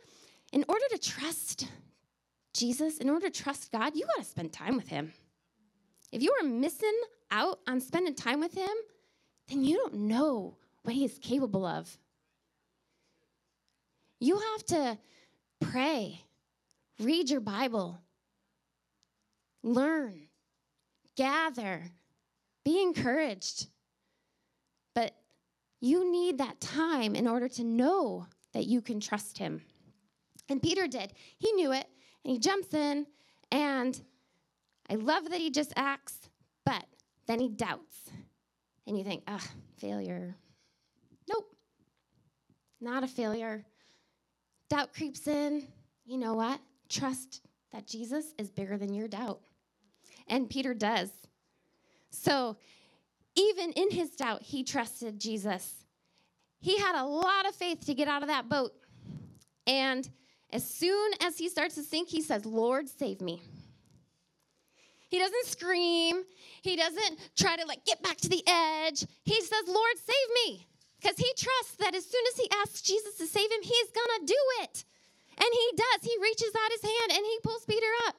in 0.52 0.64
order 0.68 0.84
to 0.90 0.98
trust 0.98 1.68
Jesus, 2.52 2.98
in 2.98 3.08
order 3.08 3.30
to 3.30 3.42
trust 3.42 3.72
God, 3.72 3.96
you 3.96 4.04
got 4.04 4.18
to 4.18 4.24
spend 4.24 4.52
time 4.52 4.76
with 4.76 4.88
him. 4.88 5.14
If 6.12 6.22
you 6.22 6.34
are 6.38 6.46
missing 6.46 7.00
out 7.30 7.60
on 7.66 7.80
spending 7.80 8.14
time 8.14 8.40
with 8.40 8.54
him, 8.54 8.68
then 9.48 9.64
you 9.64 9.76
don't 9.76 9.94
know 9.94 10.58
what 10.82 10.94
he 10.94 11.06
is 11.06 11.18
capable 11.22 11.64
of. 11.64 11.96
You 14.18 14.38
have 14.38 14.64
to 14.66 14.98
pray, 15.60 16.24
read 17.00 17.28
your 17.28 17.40
Bible, 17.40 17.98
learn, 19.62 20.28
gather, 21.16 21.82
be 22.64 22.82
encouraged. 22.82 23.68
But 24.94 25.14
you 25.80 26.10
need 26.10 26.38
that 26.38 26.60
time 26.60 27.14
in 27.14 27.28
order 27.28 27.48
to 27.48 27.64
know 27.64 28.26
that 28.54 28.64
you 28.66 28.80
can 28.80 29.00
trust 29.00 29.36
him. 29.36 29.60
And 30.48 30.62
Peter 30.62 30.86
did. 30.86 31.12
He 31.38 31.52
knew 31.52 31.72
it, 31.72 31.86
and 32.24 32.32
he 32.32 32.38
jumps 32.38 32.72
in, 32.72 33.06
and 33.52 34.00
I 34.88 34.94
love 34.94 35.28
that 35.30 35.40
he 35.40 35.50
just 35.50 35.72
acts, 35.76 36.30
but 36.64 36.84
then 37.26 37.40
he 37.40 37.48
doubts. 37.48 38.10
And 38.86 38.96
you 38.96 39.04
think, 39.04 39.24
ah, 39.28 39.46
failure. 39.76 40.36
Nope, 41.28 41.54
not 42.80 43.02
a 43.02 43.08
failure 43.08 43.64
doubt 44.68 44.92
creeps 44.94 45.26
in, 45.26 45.66
you 46.04 46.18
know 46.18 46.34
what? 46.34 46.60
Trust 46.88 47.42
that 47.72 47.86
Jesus 47.86 48.34
is 48.38 48.50
bigger 48.50 48.76
than 48.76 48.94
your 48.94 49.08
doubt. 49.08 49.40
And 50.28 50.48
Peter 50.48 50.74
does. 50.74 51.10
So, 52.10 52.56
even 53.34 53.72
in 53.72 53.90
his 53.90 54.10
doubt, 54.10 54.42
he 54.42 54.64
trusted 54.64 55.20
Jesus. 55.20 55.84
He 56.58 56.78
had 56.78 57.00
a 57.00 57.04
lot 57.04 57.46
of 57.46 57.54
faith 57.54 57.84
to 57.86 57.94
get 57.94 58.08
out 58.08 58.22
of 58.22 58.28
that 58.28 58.48
boat. 58.48 58.72
And 59.66 60.08
as 60.50 60.68
soon 60.68 61.12
as 61.20 61.36
he 61.36 61.48
starts 61.48 61.74
to 61.74 61.82
sink, 61.82 62.08
he 62.08 62.22
says, 62.22 62.46
Lord, 62.46 62.88
save 62.88 63.20
me. 63.20 63.42
He 65.08 65.18
doesn't 65.18 65.46
scream. 65.46 66.22
He 66.62 66.76
doesn't 66.76 67.30
try 67.36 67.56
to 67.56 67.66
like 67.66 67.84
get 67.84 68.02
back 68.02 68.16
to 68.18 68.28
the 68.28 68.42
edge. 68.46 69.04
He 69.24 69.40
says, 69.40 69.62
Lord, 69.66 69.94
save 69.96 70.34
me 70.46 70.66
because 71.06 71.18
he 71.18 71.32
trusts 71.36 71.76
that 71.76 71.94
as 71.94 72.04
soon 72.04 72.22
as 72.32 72.36
he 72.36 72.50
asks 72.62 72.82
Jesus 72.82 73.16
to 73.18 73.26
save 73.26 73.50
him, 73.50 73.62
he's 73.62 73.90
going 73.90 74.20
to 74.20 74.26
do 74.26 74.38
it. 74.62 74.84
And 75.38 75.48
he 75.52 75.76
does. 75.76 76.02
He 76.02 76.16
reaches 76.20 76.52
out 76.56 76.72
his 76.72 76.82
hand 76.82 77.12
and 77.12 77.24
he 77.24 77.38
pulls 77.44 77.64
Peter 77.64 77.86
up. 78.08 78.16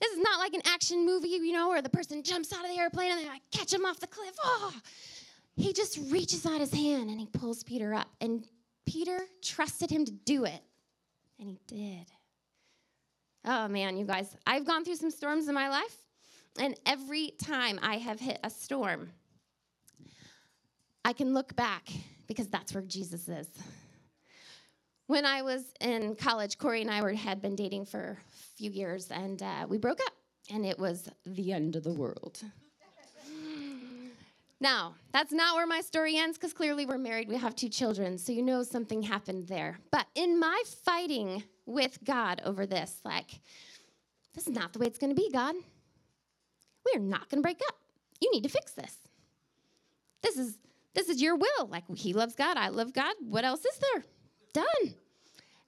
This 0.00 0.12
is 0.12 0.18
not 0.18 0.38
like 0.38 0.54
an 0.54 0.62
action 0.64 1.04
movie, 1.04 1.28
you 1.28 1.52
know, 1.52 1.68
where 1.68 1.82
the 1.82 1.88
person 1.88 2.22
jumps 2.22 2.52
out 2.52 2.64
of 2.64 2.70
the 2.70 2.78
airplane 2.78 3.10
and 3.10 3.20
they 3.20 3.26
like, 3.26 3.42
catch 3.50 3.72
him 3.72 3.84
off 3.84 3.98
the 3.98 4.06
cliff. 4.06 4.34
Oh. 4.44 4.72
He 5.56 5.72
just 5.72 5.98
reaches 6.10 6.46
out 6.46 6.60
his 6.60 6.72
hand 6.72 7.10
and 7.10 7.18
he 7.18 7.26
pulls 7.26 7.64
Peter 7.64 7.92
up. 7.92 8.08
And 8.20 8.44
Peter 8.86 9.20
trusted 9.42 9.90
him 9.90 10.04
to 10.04 10.12
do 10.12 10.44
it. 10.44 10.62
And 11.38 11.48
he 11.48 11.58
did. 11.66 12.06
Oh 13.44 13.66
man, 13.66 13.96
you 13.96 14.04
guys, 14.04 14.36
I've 14.46 14.66
gone 14.66 14.84
through 14.84 14.96
some 14.96 15.10
storms 15.10 15.48
in 15.48 15.54
my 15.54 15.68
life. 15.68 15.96
And 16.60 16.78
every 16.86 17.32
time 17.42 17.80
I 17.82 17.96
have 17.96 18.20
hit 18.20 18.38
a 18.44 18.50
storm, 18.50 19.10
I 21.04 21.12
can 21.12 21.34
look 21.34 21.56
back 21.56 21.88
because 22.30 22.46
that's 22.46 22.72
where 22.72 22.84
Jesus 22.84 23.28
is. 23.28 23.48
When 25.08 25.26
I 25.26 25.42
was 25.42 25.64
in 25.80 26.14
college, 26.14 26.58
Corey 26.58 26.80
and 26.80 26.88
I 26.88 27.02
were, 27.02 27.12
had 27.12 27.42
been 27.42 27.56
dating 27.56 27.86
for 27.86 28.18
a 28.22 28.56
few 28.56 28.70
years, 28.70 29.10
and 29.10 29.42
uh, 29.42 29.66
we 29.68 29.78
broke 29.78 29.98
up, 30.06 30.12
and 30.48 30.64
it 30.64 30.78
was 30.78 31.08
the 31.26 31.52
end 31.52 31.74
of 31.74 31.82
the 31.82 31.92
world. 31.92 32.40
now, 34.60 34.94
that's 35.12 35.32
not 35.32 35.56
where 35.56 35.66
my 35.66 35.80
story 35.80 36.18
ends 36.18 36.38
because 36.38 36.52
clearly 36.52 36.86
we're 36.86 36.98
married, 36.98 37.28
we 37.28 37.36
have 37.36 37.56
two 37.56 37.68
children, 37.68 38.16
so 38.16 38.30
you 38.30 38.42
know 38.42 38.62
something 38.62 39.02
happened 39.02 39.48
there. 39.48 39.80
But 39.90 40.06
in 40.14 40.38
my 40.38 40.62
fighting 40.84 41.42
with 41.66 41.98
God 42.04 42.42
over 42.44 42.64
this, 42.64 43.00
like, 43.04 43.40
this 44.36 44.46
is 44.46 44.54
not 44.54 44.72
the 44.72 44.78
way 44.78 44.86
it's 44.86 44.98
going 44.98 45.10
to 45.10 45.20
be, 45.20 45.32
God. 45.32 45.56
We 46.86 46.92
are 46.96 47.02
not 47.02 47.28
going 47.28 47.42
to 47.42 47.44
break 47.44 47.60
up. 47.66 47.74
You 48.20 48.30
need 48.30 48.44
to 48.44 48.48
fix 48.48 48.70
this. 48.70 48.94
This 50.22 50.36
is 50.36 50.58
this 50.94 51.08
is 51.08 51.20
your 51.22 51.36
will. 51.36 51.66
Like 51.68 51.84
he 51.96 52.12
loves 52.12 52.34
God, 52.34 52.56
I 52.56 52.68
love 52.68 52.92
God. 52.92 53.14
What 53.20 53.44
else 53.44 53.64
is 53.64 53.78
there? 53.78 54.04
Done. 54.52 54.94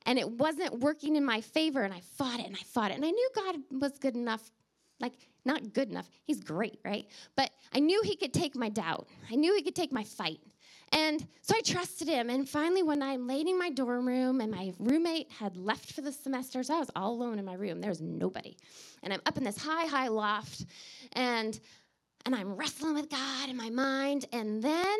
And 0.04 0.18
it 0.18 0.28
wasn't 0.28 0.80
working 0.80 1.14
in 1.14 1.24
my 1.24 1.40
favor, 1.40 1.82
and 1.82 1.94
I 1.94 2.00
fought 2.00 2.40
it 2.40 2.46
and 2.46 2.56
I 2.56 2.64
fought 2.64 2.90
it. 2.90 2.94
And 2.94 3.04
I 3.04 3.10
knew 3.10 3.30
God 3.34 3.56
was 3.70 3.98
good 3.98 4.16
enough, 4.16 4.50
like, 4.98 5.12
not 5.44 5.72
good 5.72 5.90
enough. 5.90 6.08
He's 6.24 6.40
great, 6.40 6.80
right? 6.84 7.06
But 7.36 7.50
I 7.72 7.78
knew 7.78 8.02
He 8.02 8.16
could 8.16 8.32
take 8.32 8.56
my 8.56 8.68
doubt, 8.68 9.06
I 9.30 9.36
knew 9.36 9.54
He 9.54 9.62
could 9.62 9.76
take 9.76 9.92
my 9.92 10.04
fight. 10.04 10.40
And 10.92 11.26
so 11.40 11.56
I 11.56 11.62
trusted 11.62 12.06
him. 12.06 12.28
And 12.28 12.46
finally, 12.46 12.82
one 12.82 12.98
night, 12.98 13.14
I'm 13.14 13.26
laying 13.26 13.48
in 13.48 13.58
my 13.58 13.70
dorm 13.70 14.06
room, 14.06 14.42
and 14.42 14.50
my 14.50 14.74
roommate 14.78 15.32
had 15.32 15.56
left 15.56 15.92
for 15.92 16.02
the 16.02 16.12
semester. 16.12 16.62
So 16.62 16.76
I 16.76 16.78
was 16.78 16.90
all 16.94 17.12
alone 17.12 17.38
in 17.38 17.46
my 17.46 17.54
room. 17.54 17.80
There 17.80 17.88
was 17.88 18.02
nobody. 18.02 18.56
And 19.02 19.12
I'm 19.12 19.22
up 19.24 19.38
in 19.38 19.44
this 19.44 19.56
high, 19.56 19.86
high 19.86 20.08
loft, 20.08 20.66
and, 21.14 21.58
and 22.24 22.34
I'm 22.34 22.54
wrestling 22.54 22.94
with 22.94 23.10
God 23.10 23.48
in 23.48 23.56
my 23.56 23.70
mind. 23.70 24.26
And 24.32 24.62
then 24.62 24.98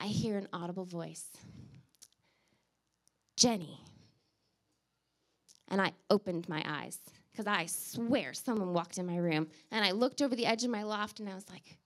I 0.00 0.06
hear 0.06 0.36
an 0.38 0.48
audible 0.52 0.84
voice 0.84 1.24
Jenny. 3.36 3.80
And 5.68 5.80
I 5.80 5.92
opened 6.10 6.48
my 6.48 6.62
eyes 6.66 6.98
because 7.30 7.46
I 7.46 7.66
swear 7.66 8.32
someone 8.32 8.72
walked 8.72 8.98
in 8.98 9.06
my 9.06 9.16
room. 9.16 9.48
And 9.70 9.84
I 9.84 9.90
looked 9.90 10.22
over 10.22 10.34
the 10.34 10.46
edge 10.46 10.64
of 10.64 10.70
my 10.70 10.84
loft 10.84 11.20
and 11.20 11.28
I 11.28 11.34
was 11.34 11.48
like, 11.50 11.76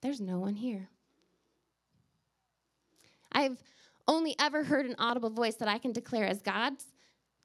there's 0.00 0.20
no 0.20 0.38
one 0.38 0.54
here. 0.54 0.88
I've 3.32 3.58
only 4.08 4.34
ever 4.40 4.64
heard 4.64 4.86
an 4.86 4.96
audible 4.98 5.30
voice 5.30 5.56
that 5.56 5.68
I 5.68 5.78
can 5.78 5.92
declare 5.92 6.26
as 6.26 6.40
God's 6.40 6.84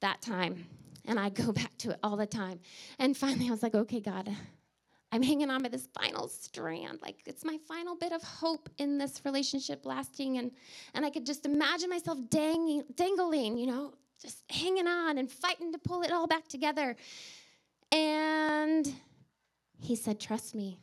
that 0.00 0.22
time. 0.22 0.66
And 1.04 1.20
I 1.20 1.28
go 1.28 1.52
back 1.52 1.76
to 1.78 1.90
it 1.90 1.98
all 2.02 2.16
the 2.16 2.26
time. 2.26 2.60
And 2.98 3.16
finally, 3.16 3.48
I 3.48 3.50
was 3.50 3.62
like, 3.62 3.74
okay, 3.74 4.00
God, 4.00 4.34
I'm 5.12 5.22
hanging 5.22 5.50
on 5.50 5.62
by 5.62 5.68
this 5.68 5.88
final 5.98 6.28
strand. 6.28 7.00
Like 7.00 7.16
it's 7.26 7.44
my 7.44 7.58
final 7.68 7.96
bit 7.96 8.12
of 8.12 8.22
hope 8.22 8.68
in 8.78 8.98
this 8.98 9.22
relationship 9.24 9.86
lasting. 9.86 10.38
And, 10.38 10.50
and 10.94 11.04
I 11.04 11.10
could 11.10 11.24
just 11.24 11.46
imagine 11.46 11.90
myself 11.90 12.18
dangling, 12.28 12.84
dangling, 12.94 13.56
you 13.56 13.66
know, 13.66 13.94
just 14.20 14.42
hanging 14.50 14.86
on 14.88 15.18
and 15.18 15.30
fighting 15.30 15.72
to 15.72 15.78
pull 15.78 16.02
it 16.02 16.12
all 16.12 16.26
back 16.26 16.48
together. 16.48 16.96
And 17.92 18.92
he 19.80 19.94
said, 19.94 20.18
Trust 20.18 20.54
me. 20.54 20.78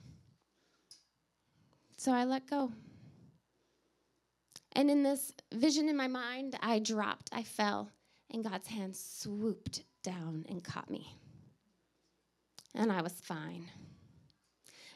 So 1.98 2.12
I 2.12 2.26
let 2.26 2.50
go. 2.50 2.72
And 4.74 4.90
in 4.90 5.04
this 5.04 5.32
vision 5.54 5.88
in 5.88 5.96
my 5.96 6.08
mind, 6.08 6.58
I 6.62 6.80
dropped, 6.80 7.30
I 7.32 7.44
fell, 7.44 7.92
and 8.32 8.44
God's 8.44 8.68
hand 8.68 8.96
swooped 8.96 9.84
down 10.04 10.46
and 10.50 10.64
caught 10.64 10.90
me. 10.90 11.16
And 12.74 12.92
I 12.92 13.02
was 13.02 13.14
fine. 13.14 13.70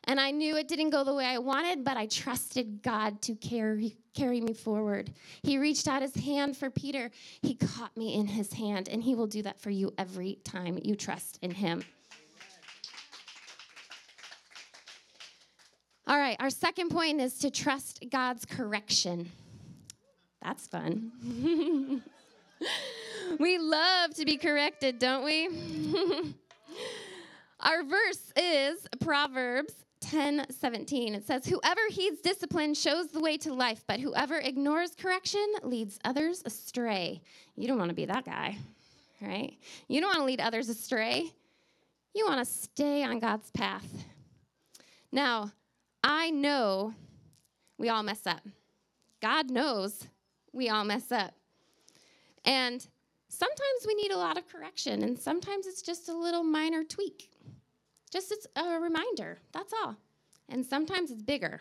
And 0.08 0.22
I 0.22 0.32
knew 0.32 0.56
it 0.56 0.70
didn't 0.70 0.92
go 0.92 1.04
the 1.04 1.14
way 1.14 1.26
I 1.26 1.38
wanted, 1.38 1.84
but 1.84 1.98
I 1.98 2.08
trusted 2.08 2.82
God 2.82 3.22
to 3.24 3.36
carry, 3.36 3.98
carry 4.14 4.40
me 4.40 4.54
forward. 4.54 5.12
He 5.44 5.58
reached 5.58 5.86
out 5.86 6.02
his 6.02 6.16
hand 6.16 6.56
for 6.56 6.70
Peter. 6.70 7.12
He 7.42 7.56
caught 7.56 7.96
me 7.98 8.16
in 8.16 8.26
his 8.26 8.54
hand, 8.54 8.88
and 8.88 9.04
he 9.04 9.16
will 9.16 9.28
do 9.28 9.42
that 9.42 9.60
for 9.60 9.70
you 9.70 9.94
every 9.98 10.40
time 10.46 10.80
you 10.82 10.96
trust 10.96 11.40
in 11.42 11.52
him. 11.52 11.84
All 16.08 16.18
right, 16.18 16.38
our 16.40 16.50
second 16.50 16.88
point 16.88 17.20
is 17.20 17.40
to 17.40 17.52
trust 17.52 18.06
God's 18.10 18.46
correction. 18.46 19.30
That's 20.42 20.68
fun. 20.68 21.12
we 23.40 23.58
love 23.58 24.14
to 24.14 24.24
be 24.24 24.38
corrected, 24.38 25.00
don't 25.00 25.26
we? 25.26 25.50
Our 27.60 27.84
verse 27.84 28.32
is 28.38 28.88
Proverbs 29.02 29.74
10 30.10 30.46
17. 30.50 31.16
It 31.16 31.26
says, 31.26 31.46
Whoever 31.46 31.82
heeds 31.90 32.22
discipline 32.22 32.74
shows 32.74 33.08
the 33.08 33.20
way 33.20 33.38
to 33.38 33.54
life, 33.54 33.84
but 33.88 34.00
whoever 34.00 34.38
ignores 34.38 34.96
correction 34.96 35.46
leads 35.64 36.00
others 36.06 36.44
astray. 36.46 37.22
You 37.56 37.68
don't 37.68 37.78
want 37.78 37.90
to 37.90 37.96
be 37.96 38.06
that 38.06 38.26
guy, 38.26 38.58
right? 39.22 39.54
You 39.88 40.00
don't 40.00 40.10
want 40.10 40.20
to 40.20 40.26
lead 40.26 40.40
others 40.40 40.70
astray. 40.70 41.32
You 42.14 42.26
want 42.26 42.40
to 42.40 42.46
stay 42.46 43.04
on 43.04 43.20
God's 43.20 43.52
path. 43.52 43.86
Now, 45.12 45.52
I 46.04 46.30
know 46.30 46.94
we 47.78 47.90
all 47.90 48.04
mess 48.04 48.26
up. 48.26 48.42
God 49.22 49.50
knows 49.50 50.08
we 50.54 50.70
all 50.70 50.86
mess 50.86 51.12
up. 51.12 51.34
And 52.46 52.86
sometimes 53.28 53.86
we 53.86 53.94
need 53.96 54.12
a 54.12 54.18
lot 54.18 54.38
of 54.38 54.48
correction, 54.48 55.04
and 55.04 55.20
sometimes 55.20 55.68
it's 55.68 55.82
just 55.82 56.08
a 56.08 56.16
little 56.16 56.44
minor 56.44 56.84
tweak. 56.84 57.30
Just 58.12 58.32
it's 58.32 58.48
a 58.56 58.80
reminder, 58.80 59.38
that's 59.52 59.74
all. 59.74 59.96
And 60.50 60.66
sometimes 60.66 61.12
it's 61.12 61.22
bigger. 61.22 61.60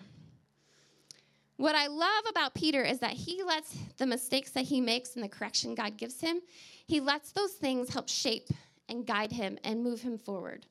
What 1.56 1.74
I 1.74 1.86
love 1.86 2.24
about 2.28 2.54
Peter 2.54 2.82
is 2.82 2.98
that 3.00 3.12
he 3.12 3.42
lets 3.42 3.74
the 3.96 4.06
mistakes 4.06 4.50
that 4.50 4.64
he 4.64 4.80
makes 4.80 5.14
and 5.14 5.24
the 5.24 5.28
correction 5.28 5.74
God 5.74 5.96
gives 5.96 6.20
him, 6.20 6.40
he 6.86 7.00
lets 7.00 7.32
those 7.32 7.52
things 7.52 7.92
help 7.92 8.08
shape 8.08 8.48
and 8.88 9.06
guide 9.06 9.32
him 9.32 9.58
and 9.64 9.82
move 9.82 10.02
him 10.02 10.18
forward. 10.18 10.66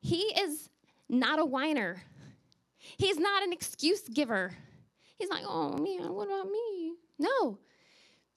He 0.00 0.20
is 0.40 0.70
not 1.08 1.38
a 1.38 1.44
whiner. 1.44 2.02
He's 2.78 3.18
not 3.18 3.42
an 3.42 3.52
excuse 3.52 4.02
giver. 4.08 4.52
He's 5.18 5.30
like, 5.30 5.44
oh 5.46 5.76
man, 5.76 6.12
what 6.12 6.28
about 6.28 6.50
me? 6.50 6.94
No. 7.18 7.58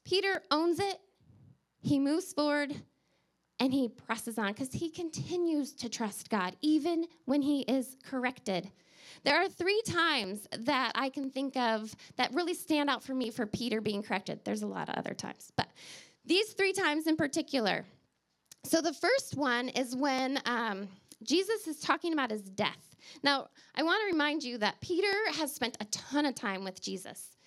Peter 0.03 0.41
owns 0.51 0.79
it. 0.79 0.99
He 1.79 1.99
moves 1.99 2.33
forward 2.33 2.75
and 3.59 3.73
he 3.73 3.89
presses 3.89 4.37
on 4.37 4.53
because 4.53 4.71
he 4.71 4.89
continues 4.89 5.73
to 5.73 5.89
trust 5.89 6.29
God 6.29 6.55
even 6.61 7.05
when 7.25 7.41
he 7.41 7.61
is 7.61 7.97
corrected. 8.03 8.69
There 9.23 9.41
are 9.41 9.49
three 9.49 9.81
times 9.85 10.47
that 10.59 10.91
I 10.95 11.09
can 11.09 11.29
think 11.29 11.57
of 11.57 11.95
that 12.17 12.33
really 12.33 12.53
stand 12.53 12.89
out 12.89 13.03
for 13.03 13.13
me 13.13 13.31
for 13.31 13.45
Peter 13.45 13.81
being 13.81 14.03
corrected. 14.03 14.41
There's 14.43 14.61
a 14.61 14.67
lot 14.67 14.89
of 14.89 14.95
other 14.95 15.13
times, 15.13 15.51
but 15.55 15.67
these 16.25 16.53
three 16.53 16.73
times 16.73 17.07
in 17.07 17.15
particular. 17.15 17.85
So 18.63 18.81
the 18.81 18.93
first 18.93 19.35
one 19.35 19.69
is 19.69 19.95
when 19.95 20.39
um, 20.45 20.89
Jesus 21.23 21.67
is 21.67 21.79
talking 21.79 22.13
about 22.13 22.31
his 22.31 22.41
death. 22.41 22.95
Now, 23.23 23.47
I 23.75 23.83
want 23.83 24.01
to 24.01 24.11
remind 24.11 24.43
you 24.43 24.57
that 24.57 24.81
Peter 24.81 25.13
has 25.33 25.53
spent 25.53 25.77
a 25.79 25.85
ton 25.85 26.25
of 26.25 26.35
time 26.35 26.63
with 26.63 26.81
Jesus. 26.81 27.37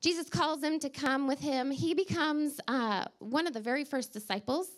Jesus 0.00 0.28
calls 0.28 0.62
him 0.62 0.78
to 0.80 0.90
come 0.90 1.26
with 1.26 1.38
him. 1.38 1.70
He 1.70 1.94
becomes 1.94 2.60
uh, 2.68 3.04
one 3.18 3.46
of 3.46 3.54
the 3.54 3.60
very 3.60 3.84
first 3.84 4.12
disciples. 4.12 4.68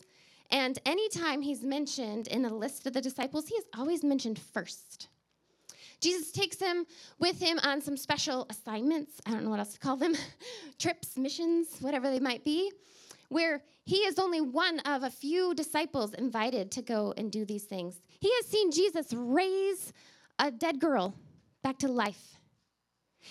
And 0.50 0.78
anytime 0.87 1.43
he's 1.43 1.62
mentioned 1.62 2.26
in 2.28 2.43
the 2.43 2.55
list 2.55 2.87
of 2.87 2.93
the 2.93 3.00
disciples, 3.00 3.49
he 3.49 3.55
is 3.55 3.64
always 3.76 4.02
mentioned 4.02 4.38
first. 4.38 5.09
Jesus 6.00 6.31
takes 6.31 6.59
him 6.59 6.87
with 7.19 7.40
him 7.40 7.59
on 7.62 7.81
some 7.81 7.97
special 7.97 8.47
assignments. 8.50 9.21
I 9.26 9.31
don't 9.33 9.45
know 9.45 9.50
what 9.50 9.59
else 9.59 9.75
to 9.75 9.81
call 9.81 9.97
them 9.97 10.14
trips, 10.78 11.19
missions, 11.19 11.69
whatever 11.81 12.09
they 12.09 12.21
might 12.21 12.45
be, 12.45 12.71
where 13.28 13.62
he 13.85 13.99
is 13.99 14.19
only 14.19 14.40
one 14.40 14.81
of 14.81 15.02
a 15.02 15.11
few 15.11 15.55
disciples 15.55 16.14
invited 16.14 16.71
to 16.73 16.83
go 16.83 17.12
and 17.17 17.33
do 17.33 17.45
these 17.45 17.64
things. 17.64 18.00
He 18.21 18.31
has 18.37 18.47
seen 18.47 18.71
Jesus 18.71 19.12
raise 19.12 19.93
a 20.38 20.50
dead 20.50 20.78
girl 20.78 21.14
back 21.62 21.78
to 21.78 21.88
life. 21.88 22.38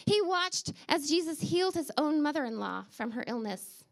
He 0.05 0.21
watched 0.21 0.73
as 0.89 1.09
Jesus 1.09 1.39
healed 1.39 1.75
his 1.75 1.91
own 1.97 2.21
mother 2.21 2.43
in 2.43 2.59
law 2.59 2.85
from 2.89 3.11
her 3.11 3.23
illness. 3.27 3.85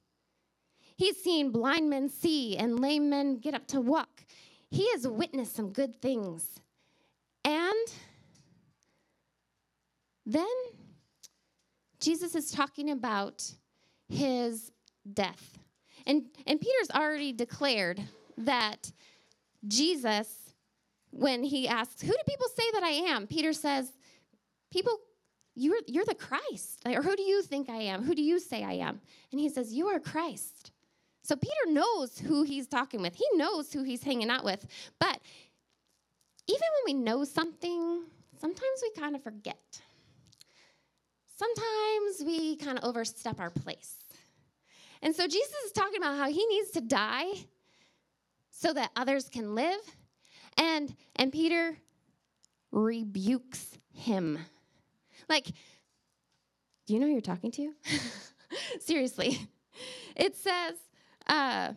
He's 0.96 1.22
seen 1.22 1.52
blind 1.52 1.90
men 1.90 2.10
see 2.10 2.56
and 2.58 2.80
lame 2.80 3.10
men 3.10 3.38
get 3.38 3.54
up 3.54 3.68
to 3.68 3.82
walk. 3.82 4.24
He 4.72 4.90
has 4.92 5.08
witnessed 5.08 5.56
some 5.56 5.72
good 5.72 6.02
things. 6.02 6.60
And 7.44 7.88
then 10.26 10.48
Jesus 12.00 12.36
is 12.36 12.52
talking 12.52 12.90
about 12.92 13.52
his 14.08 14.72
death. 15.14 15.58
And, 16.08 16.24
and 16.48 16.60
Peter's 16.60 16.92
already 16.94 17.34
declared 17.34 18.02
that 18.38 18.92
Jesus, 19.68 20.54
when 21.12 21.44
he 21.44 21.68
asks, 21.68 22.02
Who 22.02 22.12
do 22.12 22.18
people 22.28 22.48
say 22.48 22.64
that 22.74 22.84
I 22.84 22.90
am? 22.90 23.28
Peter 23.28 23.54
says, 23.54 23.92
People, 24.72 25.00
you're, 25.56 25.80
you're 25.88 26.06
the 26.06 26.16
Christ. 26.16 26.82
Or 26.86 27.02
who 27.02 27.16
do 27.16 27.24
you 27.24 27.42
think 27.42 27.70
I 27.70 27.78
am? 27.78 28.04
Who 28.04 28.14
do 28.14 28.22
you 28.22 28.40
say 28.40 28.64
I 28.64 28.74
am? 28.74 29.02
And 29.32 29.40
he 29.40 29.50
says, 29.50 29.74
You 29.74 29.88
are 29.88 30.00
Christ. 30.00 30.72
So 31.26 31.36
Peter 31.36 31.72
knows 31.72 32.20
who 32.20 32.44
he's 32.44 32.68
talking 32.68 33.02
with, 33.02 33.16
he 33.16 33.26
knows 33.34 33.74
who 33.74 33.82
he's 33.82 34.04
hanging 34.04 34.30
out 34.30 34.46
with. 34.46 34.64
But 35.00 35.20
even 36.48 36.62
when 36.86 36.96
we 36.96 37.02
know 37.02 37.24
something, 37.24 38.04
sometimes 38.40 38.84
we 38.84 38.92
kind 38.92 39.16
of 39.16 39.24
forget. 39.24 39.82
Sometimes 41.36 42.24
we 42.24 42.58
kind 42.58 42.78
of 42.78 42.84
overstep 42.84 43.40
our 43.40 43.50
place. 43.50 43.96
And 45.02 45.16
so 45.16 45.26
Jesus 45.26 45.56
is 45.66 45.72
talking 45.72 45.98
about 45.98 46.16
how 46.16 46.30
he 46.30 46.46
needs 46.46 46.70
to 46.72 46.82
die 46.82 47.32
so 48.52 48.72
that 48.74 48.92
others 48.96 49.28
can 49.28 49.56
live. 49.56 49.80
And 50.60 50.96
and 51.16 51.32
Peter 51.32 51.76
rebukes 52.72 53.80
him. 53.92 54.38
Like, 55.28 55.48
do 56.86 56.94
you 56.94 57.00
know 57.00 57.08
who 57.08 57.14
you're 57.14 57.22
talking 57.22 57.52
to? 57.52 57.74
Seriously. 58.80 59.40
It 60.16 60.36
says, 60.38 60.76
uh, 61.28 61.74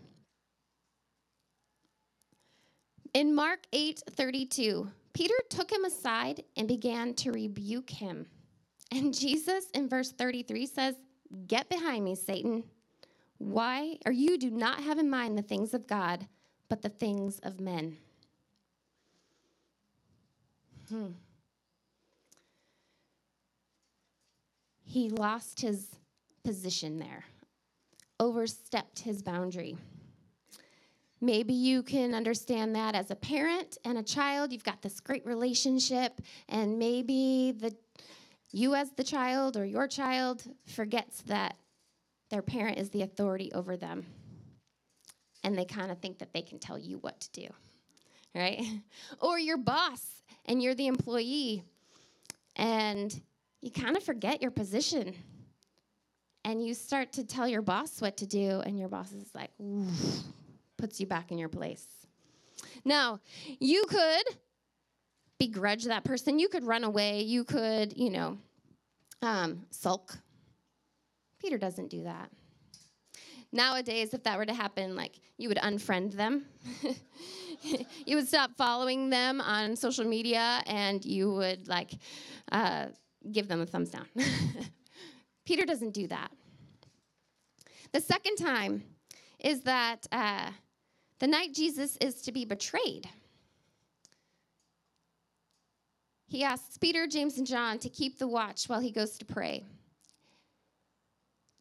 in 3.14 3.34
Mark 3.34 3.60
8 3.72 4.02
32, 4.10 4.90
Peter 5.12 5.34
took 5.50 5.70
him 5.70 5.84
aside 5.84 6.44
and 6.56 6.68
began 6.68 7.14
to 7.14 7.32
rebuke 7.32 7.90
him. 7.90 8.26
And 8.92 9.12
Jesus 9.12 9.66
in 9.74 9.88
verse 9.88 10.12
33 10.12 10.66
says, 10.66 10.94
Get 11.46 11.68
behind 11.68 12.04
me, 12.04 12.14
Satan. 12.14 12.64
Why? 13.38 13.98
Or 14.06 14.12
you 14.12 14.38
do 14.38 14.50
not 14.50 14.80
have 14.80 14.98
in 14.98 15.10
mind 15.10 15.36
the 15.36 15.42
things 15.42 15.74
of 15.74 15.86
God, 15.86 16.26
but 16.68 16.82
the 16.82 16.88
things 16.88 17.38
of 17.40 17.60
men. 17.60 17.96
Hmm. 20.88 21.08
He 24.84 25.10
lost 25.10 25.60
his 25.60 25.86
position 26.44 26.98
there, 26.98 27.24
overstepped 28.20 29.00
his 29.00 29.22
boundary. 29.22 29.76
Maybe 31.20 31.52
you 31.52 31.82
can 31.82 32.14
understand 32.14 32.76
that 32.76 32.94
as 32.94 33.10
a 33.10 33.16
parent 33.16 33.76
and 33.84 33.98
a 33.98 34.02
child, 34.02 34.52
you've 34.52 34.64
got 34.64 34.82
this 34.82 35.00
great 35.00 35.26
relationship, 35.26 36.20
and 36.48 36.78
maybe 36.78 37.52
the 37.52 37.74
you 38.50 38.74
as 38.74 38.90
the 38.92 39.04
child 39.04 39.56
or 39.56 39.64
your 39.64 39.86
child 39.86 40.42
forgets 40.66 41.22
that 41.22 41.56
their 42.30 42.42
parent 42.42 42.78
is 42.78 42.90
the 42.90 43.02
authority 43.02 43.52
over 43.52 43.76
them. 43.76 44.06
And 45.44 45.56
they 45.56 45.64
kind 45.64 45.90
of 45.90 45.98
think 45.98 46.18
that 46.18 46.32
they 46.32 46.42
can 46.42 46.58
tell 46.58 46.78
you 46.78 46.98
what 46.98 47.20
to 47.20 47.30
do. 47.32 47.48
Right? 48.34 48.62
Or 49.20 49.38
your 49.38 49.56
boss 49.56 50.22
and 50.46 50.62
you're 50.62 50.74
the 50.74 50.86
employee 50.86 51.64
and 52.56 53.20
you 53.60 53.70
kind 53.70 53.96
of 53.96 54.02
forget 54.02 54.40
your 54.42 54.50
position 54.50 55.14
and 56.44 56.64
you 56.64 56.74
start 56.74 57.12
to 57.12 57.24
tell 57.24 57.48
your 57.48 57.62
boss 57.62 58.00
what 58.00 58.16
to 58.18 58.26
do 58.26 58.60
and 58.64 58.78
your 58.78 58.88
boss 58.88 59.12
is 59.12 59.28
like 59.34 59.50
puts 60.76 61.00
you 61.00 61.06
back 61.06 61.30
in 61.30 61.38
your 61.38 61.48
place. 61.48 61.86
Now 62.84 63.20
you 63.60 63.84
could 63.88 64.36
begrudge 65.38 65.84
that 65.84 66.04
person. 66.04 66.38
You 66.38 66.48
could 66.48 66.64
run 66.64 66.84
away. 66.84 67.22
You 67.22 67.44
could 67.44 67.96
you 67.96 68.10
know 68.10 68.38
um, 69.22 69.66
sulk. 69.70 70.16
Peter 71.40 71.58
doesn't 71.58 71.88
do 71.88 72.04
that. 72.04 72.30
Nowadays 73.52 74.12
if 74.12 74.22
that 74.24 74.36
were 74.36 74.46
to 74.46 74.54
happen 74.54 74.94
like 74.94 75.20
you 75.36 75.48
would 75.48 75.58
unfriend 75.58 76.12
them. 76.12 76.46
You 78.06 78.16
would 78.16 78.28
stop 78.28 78.52
following 78.56 79.10
them 79.10 79.40
on 79.40 79.76
social 79.76 80.04
media 80.04 80.62
and 80.66 81.04
you 81.04 81.32
would 81.32 81.68
like 81.68 81.92
uh, 82.52 82.86
give 83.30 83.48
them 83.48 83.60
a 83.60 83.66
thumbs 83.66 83.90
down. 83.90 84.06
Peter 85.48 85.64
doesn't 85.64 85.94
do 85.94 86.06
that. 86.06 86.30
The 87.94 88.02
second 88.02 88.36
time 88.36 88.82
is 89.38 89.62
that 89.62 90.06
uh, 90.12 90.50
the 91.20 91.26
night 91.26 91.54
Jesus 91.54 91.96
is 92.02 92.20
to 92.20 92.32
be 92.32 92.44
betrayed. 92.44 93.08
He 96.26 96.44
asks 96.44 96.76
Peter, 96.76 97.06
James, 97.06 97.38
and 97.38 97.46
John 97.46 97.78
to 97.78 97.88
keep 97.88 98.18
the 98.18 98.28
watch 98.28 98.68
while 98.68 98.80
he 98.80 98.90
goes 98.90 99.16
to 99.16 99.24
pray. 99.24 99.64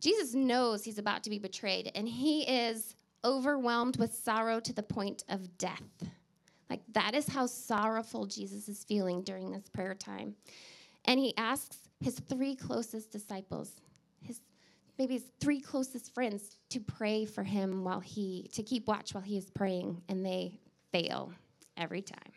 Jesus 0.02 0.36
knows 0.36 0.84
he's 0.84 1.00
about 1.00 1.24
to 1.24 1.30
be 1.30 1.40
betrayed, 1.40 1.90
and 1.96 2.10
he 2.10 2.42
is 2.42 2.94
overwhelmed 3.24 3.96
with 3.96 4.14
sorrow 4.14 4.60
to 4.60 4.74
the 4.74 4.84
point 4.84 5.24
of 5.30 5.58
death. 5.58 6.04
Like 6.70 6.82
that 6.92 7.16
is 7.16 7.30
how 7.30 7.46
sorrowful 7.46 8.26
Jesus 8.26 8.68
is 8.68 8.84
feeling 8.84 9.22
during 9.24 9.50
this 9.50 9.70
prayer 9.70 9.96
time. 9.96 10.36
And 11.06 11.22
he 11.22 11.34
asks 11.38 11.87
his 12.00 12.20
three 12.20 12.56
closest 12.56 13.12
disciples, 13.12 13.72
his 14.22 14.40
maybe 14.98 15.14
his 15.14 15.32
three 15.40 15.60
closest 15.60 16.14
friends 16.14 16.58
to 16.70 16.80
pray 16.80 17.26
for 17.26 17.44
him 17.44 17.84
while 17.84 18.00
he 18.00 18.50
to 18.54 18.64
keep 18.64 18.88
watch 18.88 19.14
while 19.14 19.24
he 19.24 19.38
is 19.38 19.50
praying 19.52 20.02
and 20.10 20.26
they 20.26 20.60
fail 20.92 21.32
every 21.76 22.02
time. 22.02 22.32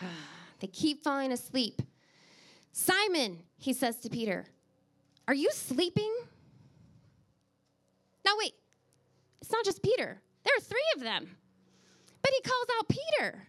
they 0.60 0.66
keep 0.66 1.02
falling 1.04 1.32
asleep. 1.32 1.82
Simon, 2.72 3.42
he 3.58 3.72
says 3.72 3.98
to 3.98 4.08
Peter, 4.08 4.46
are 5.28 5.34
you 5.34 5.50
sleeping? 5.52 6.12
Now 8.24 8.32
wait, 8.38 8.54
it's 9.40 9.52
not 9.52 9.64
just 9.64 9.82
Peter. 9.82 10.20
There 10.44 10.54
are 10.56 10.60
three 10.60 10.92
of 10.96 11.02
them. 11.02 11.36
But 12.22 12.30
he 12.32 12.40
calls 12.48 12.66
out 12.78 12.88
Peter. 12.88 13.48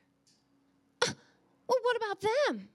Uh, 1.01 1.13
well, 1.67 1.79
what 1.83 1.97
about 1.97 2.21
them? 2.21 2.67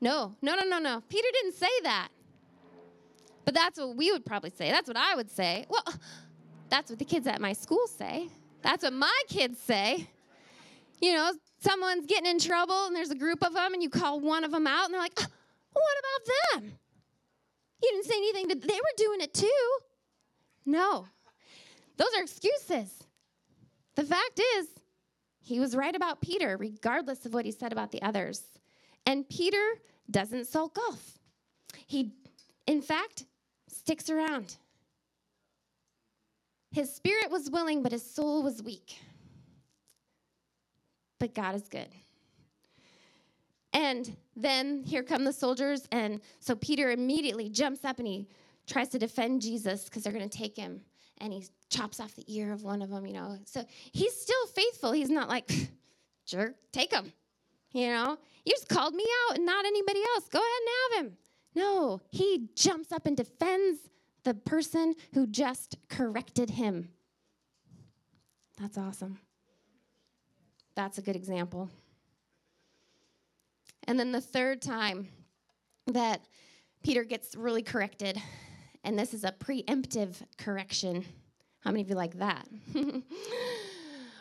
No, 0.00 0.34
no, 0.42 0.54
no, 0.54 0.62
no, 0.64 0.78
no. 0.78 1.02
Peter 1.08 1.28
didn't 1.32 1.54
say 1.54 1.80
that. 1.82 2.08
But 3.44 3.54
that's 3.54 3.78
what 3.78 3.96
we 3.96 4.12
would 4.12 4.24
probably 4.24 4.50
say. 4.50 4.70
That's 4.70 4.88
what 4.88 4.96
I 4.96 5.14
would 5.14 5.30
say. 5.30 5.66
Well, 5.68 5.84
that's 6.68 6.90
what 6.90 6.98
the 6.98 7.04
kids 7.04 7.26
at 7.26 7.40
my 7.40 7.52
school 7.52 7.86
say. 7.86 8.28
That's 8.62 8.84
what 8.84 8.92
my 8.92 9.22
kids 9.28 9.58
say. 9.58 10.08
You 11.00 11.14
know, 11.14 11.32
someone's 11.60 12.06
getting 12.06 12.30
in 12.30 12.38
trouble 12.38 12.86
and 12.86 12.94
there's 12.94 13.10
a 13.10 13.16
group 13.16 13.44
of 13.44 13.54
them 13.54 13.72
and 13.72 13.82
you 13.82 13.88
call 13.88 14.20
one 14.20 14.44
of 14.44 14.50
them 14.50 14.66
out 14.66 14.84
and 14.84 14.94
they're 14.94 15.00
like, 15.00 15.18
oh, 15.18 15.26
what 15.72 15.96
about 15.98 16.62
them? 16.62 16.78
You 17.82 17.90
didn't 17.92 18.06
say 18.06 18.16
anything. 18.16 18.48
To, 18.48 18.54
they 18.54 18.74
were 18.74 18.96
doing 18.96 19.20
it 19.20 19.32
too. 19.32 19.78
No, 20.66 21.06
those 21.96 22.08
are 22.16 22.22
excuses. 22.22 22.92
The 23.94 24.04
fact 24.04 24.40
is, 24.58 24.68
he 25.40 25.58
was 25.58 25.74
right 25.74 25.96
about 25.96 26.20
Peter, 26.20 26.56
regardless 26.58 27.24
of 27.24 27.32
what 27.32 27.46
he 27.46 27.52
said 27.52 27.72
about 27.72 27.90
the 27.90 28.02
others. 28.02 28.42
And 29.08 29.26
Peter 29.26 29.80
doesn't 30.10 30.48
sulk 30.48 30.76
off. 30.90 31.18
He, 31.86 32.12
in 32.66 32.82
fact, 32.82 33.24
sticks 33.66 34.10
around. 34.10 34.58
His 36.72 36.94
spirit 36.94 37.30
was 37.30 37.50
willing, 37.50 37.82
but 37.82 37.90
his 37.90 38.04
soul 38.04 38.42
was 38.42 38.62
weak. 38.62 38.98
But 41.18 41.34
God 41.34 41.54
is 41.54 41.68
good. 41.70 41.88
And 43.72 44.14
then 44.36 44.84
here 44.84 45.02
come 45.02 45.24
the 45.24 45.32
soldiers. 45.32 45.88
And 45.90 46.20
so 46.38 46.54
Peter 46.54 46.90
immediately 46.90 47.48
jumps 47.48 47.86
up 47.86 47.98
and 47.98 48.06
he 48.06 48.28
tries 48.66 48.90
to 48.90 48.98
defend 48.98 49.40
Jesus 49.40 49.84
because 49.84 50.02
they're 50.02 50.12
going 50.12 50.28
to 50.28 50.38
take 50.38 50.54
him 50.54 50.82
and 51.16 51.32
he 51.32 51.46
chops 51.70 51.98
off 51.98 52.14
the 52.14 52.26
ear 52.26 52.52
of 52.52 52.62
one 52.62 52.82
of 52.82 52.90
them, 52.90 53.06
you 53.06 53.14
know. 53.14 53.38
So 53.46 53.64
he's 53.90 54.14
still 54.14 54.46
faithful. 54.48 54.92
He's 54.92 55.08
not 55.08 55.30
like, 55.30 55.50
jerk, 56.26 56.56
take 56.72 56.92
him. 56.92 57.10
You 57.72 57.88
know, 57.88 58.18
you 58.44 58.52
just 58.52 58.68
called 58.68 58.94
me 58.94 59.04
out 59.28 59.36
and 59.36 59.46
not 59.46 59.64
anybody 59.64 60.00
else. 60.14 60.28
Go 60.28 60.38
ahead 60.38 60.48
and 60.60 60.68
have 60.96 61.04
him. 61.04 61.16
No, 61.54 62.00
he 62.10 62.48
jumps 62.54 62.92
up 62.92 63.06
and 63.06 63.16
defends 63.16 63.80
the 64.24 64.34
person 64.34 64.94
who 65.12 65.26
just 65.26 65.76
corrected 65.88 66.50
him. 66.50 66.88
That's 68.60 68.78
awesome. 68.78 69.18
That's 70.74 70.98
a 70.98 71.02
good 71.02 71.16
example. 71.16 71.70
And 73.86 73.98
then 73.98 74.12
the 74.12 74.20
third 74.20 74.60
time 74.62 75.08
that 75.86 76.20
Peter 76.82 77.04
gets 77.04 77.34
really 77.34 77.62
corrected 77.62 78.20
and 78.84 78.98
this 78.98 79.12
is 79.12 79.24
a 79.24 79.32
preemptive 79.32 80.16
correction. 80.36 81.04
How 81.60 81.70
many 81.70 81.82
of 81.82 81.90
you 81.90 81.96
like 81.96 82.18
that? 82.18 82.46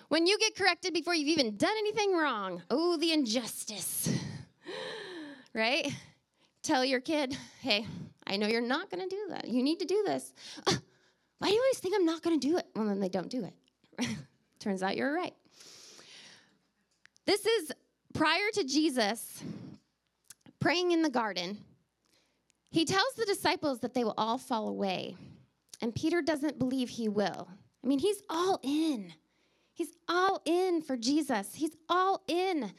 when 0.10 0.28
you 0.28 0.38
get 0.40 0.56
corrected 0.56 0.94
before 0.94 1.14
you've 1.14 1.28
even 1.28 1.58
done 1.58 1.76
anything 1.78 2.16
wrong, 2.16 2.62
oh, 2.70 2.98
the 2.98 3.12
injustice, 3.12 4.10
right? 5.54 5.92
Tell 6.64 6.84
your 6.84 7.00
kid, 7.00 7.38
hey, 7.62 7.86
I 8.26 8.38
know 8.38 8.48
you're 8.48 8.62
not 8.62 8.90
going 8.90 9.08
to 9.08 9.16
do 9.16 9.28
that. 9.30 9.48
You 9.48 9.64
need 9.64 9.80
to 9.80 9.86
do 9.86 10.04
this. 10.06 10.34
Uh, 10.66 10.74
why 11.40 11.50
do 11.50 11.54
you 11.54 11.62
always 11.62 11.80
think 11.80 11.96
I'm 11.96 12.06
not 12.06 12.22
going 12.22 12.40
to 12.40 12.48
do 12.48 12.58
it? 12.58 12.66
Well, 12.76 12.86
then 12.86 13.00
they 13.00 13.10
don't 13.10 13.30
do 13.30 13.46
it. 13.46 14.08
Turns 14.60 14.84
out 14.84 14.98
you're 14.98 15.14
right. 15.14 15.34
This 17.26 17.46
is 17.46 17.72
prior 18.14 18.50
to 18.54 18.64
Jesus 18.64 19.44
praying 20.60 20.92
in 20.92 21.02
the 21.02 21.10
garden 21.10 21.60
he 22.72 22.86
tells 22.86 23.14
the 23.16 23.26
disciples 23.26 23.80
that 23.80 23.94
they 23.94 24.04
will 24.04 24.14
all 24.18 24.38
fall 24.38 24.68
away, 24.68 25.16
and 25.82 25.96
Peter 25.96 26.22
doesn't 26.22 26.60
believe 26.60 26.90
he 26.90 27.08
will. 27.08 27.48
I 27.84 27.88
mean, 27.88 28.00
he's 28.00 28.22
all 28.30 28.60
in. 28.62 29.14
He's 29.78 29.94
all 30.10 30.42
in 30.44 30.82
for 30.82 30.98
Jesus. 30.98 31.54
He's 31.54 31.78
all 31.88 32.24
in. 32.28 32.72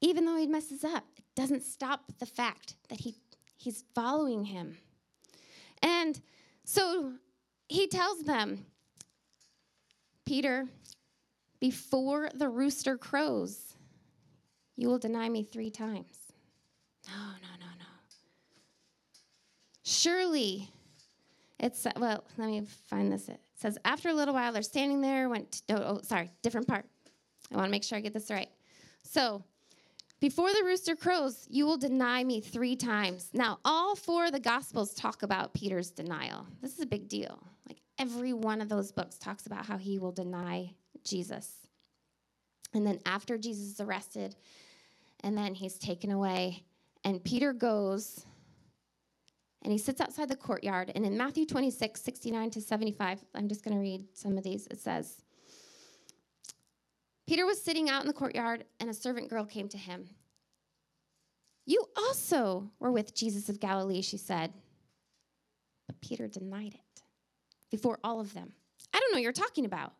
Even 0.00 0.24
though 0.24 0.36
he 0.36 0.48
messes 0.48 0.82
up, 0.82 1.04
it 1.16 1.22
doesn't 1.36 1.62
stop 1.62 2.12
the 2.18 2.26
fact 2.26 2.74
that 2.88 2.98
he, 2.98 3.14
he's 3.56 3.84
following 3.94 4.44
him. 4.44 4.76
And 5.84 6.20
so 6.64 7.12
he 7.68 7.86
tells 7.86 8.24
them, 8.24 8.66
Peter, 10.26 10.66
before 11.60 12.30
the 12.34 12.48
rooster 12.48 12.98
crows, 12.98 13.74
you 14.76 14.88
will 14.88 14.98
deny 14.98 15.28
me 15.28 15.44
three 15.44 15.70
times. 15.70 16.32
No, 17.06 17.14
no, 17.14 17.54
no, 17.60 17.66
no. 17.78 17.84
Surely, 19.84 20.70
it's, 21.60 21.86
well, 21.96 22.24
let 22.38 22.48
me 22.48 22.62
find 22.88 23.12
this. 23.12 23.28
It 23.28 23.40
says, 23.54 23.78
after 23.84 24.08
a 24.08 24.14
little 24.14 24.34
while, 24.34 24.52
they're 24.52 24.62
standing 24.62 25.00
there, 25.00 25.28
went, 25.28 25.62
to, 25.68 25.74
oh, 25.74 25.96
oh, 25.96 26.00
sorry, 26.02 26.30
different 26.42 26.66
part. 26.66 26.86
I 27.52 27.56
want 27.56 27.66
to 27.66 27.70
make 27.70 27.84
sure 27.84 27.98
I 27.98 28.00
get 28.00 28.14
this 28.14 28.30
right. 28.30 28.48
So, 29.02 29.44
before 30.20 30.50
the 30.52 30.64
rooster 30.64 30.96
crows, 30.96 31.46
you 31.48 31.64
will 31.64 31.78
deny 31.78 32.22
me 32.24 32.40
three 32.40 32.76
times. 32.76 33.30
Now, 33.32 33.58
all 33.64 33.96
four 33.96 34.26
of 34.26 34.32
the 34.32 34.40
Gospels 34.40 34.92
talk 34.94 35.22
about 35.22 35.54
Peter's 35.54 35.90
denial. 35.90 36.46
This 36.60 36.74
is 36.74 36.80
a 36.80 36.86
big 36.86 37.08
deal. 37.08 37.38
Like 37.66 37.78
every 37.98 38.34
one 38.34 38.60
of 38.60 38.68
those 38.68 38.92
books 38.92 39.16
talks 39.16 39.46
about 39.46 39.64
how 39.64 39.78
he 39.78 39.98
will 39.98 40.12
deny 40.12 40.74
Jesus. 41.04 41.66
And 42.74 42.86
then 42.86 43.00
after 43.06 43.38
Jesus 43.38 43.66
is 43.68 43.80
arrested, 43.80 44.36
and 45.24 45.36
then 45.36 45.54
he's 45.54 45.78
taken 45.78 46.10
away, 46.10 46.64
and 47.04 47.24
Peter 47.24 47.54
goes 47.54 48.26
and 49.62 49.72
he 49.72 49.78
sits 49.78 50.00
outside 50.00 50.28
the 50.28 50.36
courtyard. 50.36 50.90
And 50.94 51.04
in 51.04 51.16
Matthew 51.16 51.44
26, 51.44 52.00
69 52.00 52.50
to 52.50 52.60
75, 52.60 53.24
I'm 53.34 53.48
just 53.48 53.64
going 53.64 53.74
to 53.74 53.80
read 53.80 54.04
some 54.14 54.38
of 54.38 54.44
these. 54.44 54.66
It 54.68 54.80
says, 54.80 55.22
Peter 57.26 57.46
was 57.46 57.62
sitting 57.62 57.88
out 57.88 58.00
in 58.00 58.08
the 58.08 58.12
courtyard, 58.12 58.64
and 58.80 58.90
a 58.90 58.94
servant 58.94 59.28
girl 59.28 59.44
came 59.44 59.68
to 59.68 59.78
him. 59.78 60.08
You 61.66 61.84
also 61.96 62.70
were 62.80 62.90
with 62.90 63.14
Jesus 63.14 63.48
of 63.48 63.60
Galilee, 63.60 64.02
she 64.02 64.16
said. 64.16 64.52
But 65.86 66.00
Peter 66.00 66.26
denied 66.26 66.74
it 66.74 67.02
before 67.70 67.98
all 68.02 68.18
of 68.20 68.34
them. 68.34 68.52
I 68.92 68.98
don't 68.98 69.12
know 69.12 69.16
what 69.16 69.22
you're 69.22 69.32
talking 69.32 69.64
about. 69.64 69.92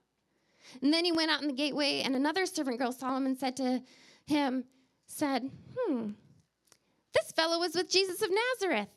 And 0.83 0.92
then 0.92 1.05
he 1.05 1.12
went 1.12 1.31
out 1.31 1.42
in 1.42 1.49
the 1.49 1.55
gateway, 1.55 2.03
and 2.05 2.16
another 2.16 2.46
servant 2.46 2.79
girl 2.79 2.94
and 3.01 3.38
said 3.38 3.57
to 3.59 3.83
him, 4.27 4.64
said, 5.07 5.51
Hmm, 5.77 6.11
this 7.12 7.33
fellow 7.33 7.59
was 7.59 7.75
with 7.75 7.90
Jesus 7.90 8.23
of 8.23 8.31
Nazareth. 8.31 8.88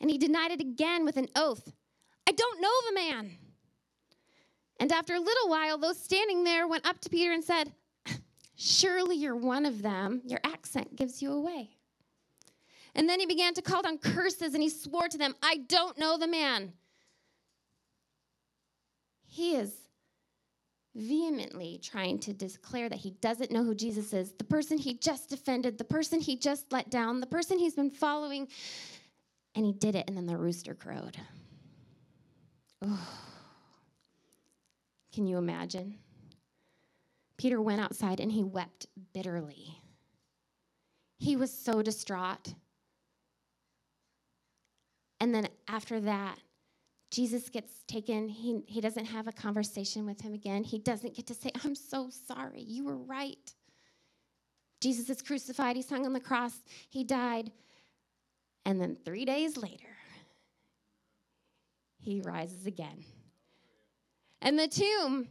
And 0.00 0.10
he 0.10 0.18
denied 0.18 0.52
it 0.52 0.60
again 0.60 1.04
with 1.04 1.16
an 1.16 1.28
oath 1.34 1.72
I 2.28 2.32
don't 2.32 2.60
know 2.60 2.70
the 2.88 2.94
man. 2.94 3.30
And 4.80 4.92
after 4.92 5.14
a 5.14 5.20
little 5.20 5.48
while, 5.48 5.78
those 5.78 5.98
standing 5.98 6.44
there 6.44 6.68
went 6.68 6.86
up 6.86 7.00
to 7.00 7.08
Peter 7.08 7.32
and 7.32 7.42
said, 7.42 7.72
Surely 8.54 9.16
you're 9.16 9.34
one 9.34 9.64
of 9.64 9.80
them. 9.80 10.20
Your 10.26 10.40
accent 10.44 10.94
gives 10.94 11.22
you 11.22 11.32
away. 11.32 11.70
And 12.94 13.08
then 13.08 13.18
he 13.18 13.26
began 13.26 13.54
to 13.54 13.62
call 13.62 13.82
down 13.82 13.98
curses 13.98 14.54
and 14.54 14.62
he 14.62 14.68
swore 14.68 15.08
to 15.08 15.16
them, 15.16 15.34
I 15.42 15.58
don't 15.68 15.96
know 15.98 16.18
the 16.18 16.26
man. 16.26 16.72
He 19.26 19.54
is 19.54 19.72
vehemently 20.94 21.80
trying 21.82 22.18
to 22.18 22.32
declare 22.32 22.88
that 22.88 22.98
he 22.98 23.12
doesn't 23.20 23.52
know 23.52 23.62
who 23.62 23.74
Jesus 23.74 24.12
is, 24.12 24.32
the 24.32 24.44
person 24.44 24.78
he 24.78 24.94
just 24.94 25.30
defended, 25.30 25.78
the 25.78 25.84
person 25.84 26.20
he 26.20 26.36
just 26.36 26.72
let 26.72 26.90
down, 26.90 27.20
the 27.20 27.26
person 27.26 27.58
he's 27.58 27.74
been 27.74 27.90
following. 27.90 28.48
And 29.58 29.66
he 29.66 29.72
did 29.72 29.96
it, 29.96 30.04
and 30.06 30.16
then 30.16 30.26
the 30.26 30.36
rooster 30.36 30.72
crowed. 30.72 31.16
Oh. 32.80 33.08
Can 35.12 35.26
you 35.26 35.36
imagine? 35.36 35.96
Peter 37.36 37.60
went 37.60 37.80
outside 37.80 38.20
and 38.20 38.30
he 38.30 38.44
wept 38.44 38.86
bitterly. 39.12 39.82
He 41.18 41.34
was 41.34 41.52
so 41.52 41.82
distraught. 41.82 42.54
And 45.18 45.34
then 45.34 45.48
after 45.66 45.98
that, 46.02 46.38
Jesus 47.10 47.48
gets 47.48 47.82
taken. 47.88 48.28
He, 48.28 48.60
he 48.68 48.80
doesn't 48.80 49.06
have 49.06 49.26
a 49.26 49.32
conversation 49.32 50.06
with 50.06 50.20
him 50.20 50.34
again. 50.34 50.62
He 50.62 50.78
doesn't 50.78 51.16
get 51.16 51.26
to 51.26 51.34
say, 51.34 51.50
I'm 51.64 51.74
so 51.74 52.10
sorry. 52.28 52.62
You 52.62 52.84
were 52.84 52.96
right. 52.96 53.52
Jesus 54.80 55.10
is 55.10 55.20
crucified. 55.20 55.74
He's 55.74 55.90
hung 55.90 56.06
on 56.06 56.12
the 56.12 56.20
cross. 56.20 56.62
He 56.88 57.02
died. 57.02 57.50
And 58.68 58.78
then 58.78 58.98
three 59.02 59.24
days 59.24 59.56
later, 59.56 59.96
he 61.96 62.20
rises 62.20 62.66
again. 62.66 63.02
And 64.42 64.58
the 64.58 64.68
tomb 64.68 65.28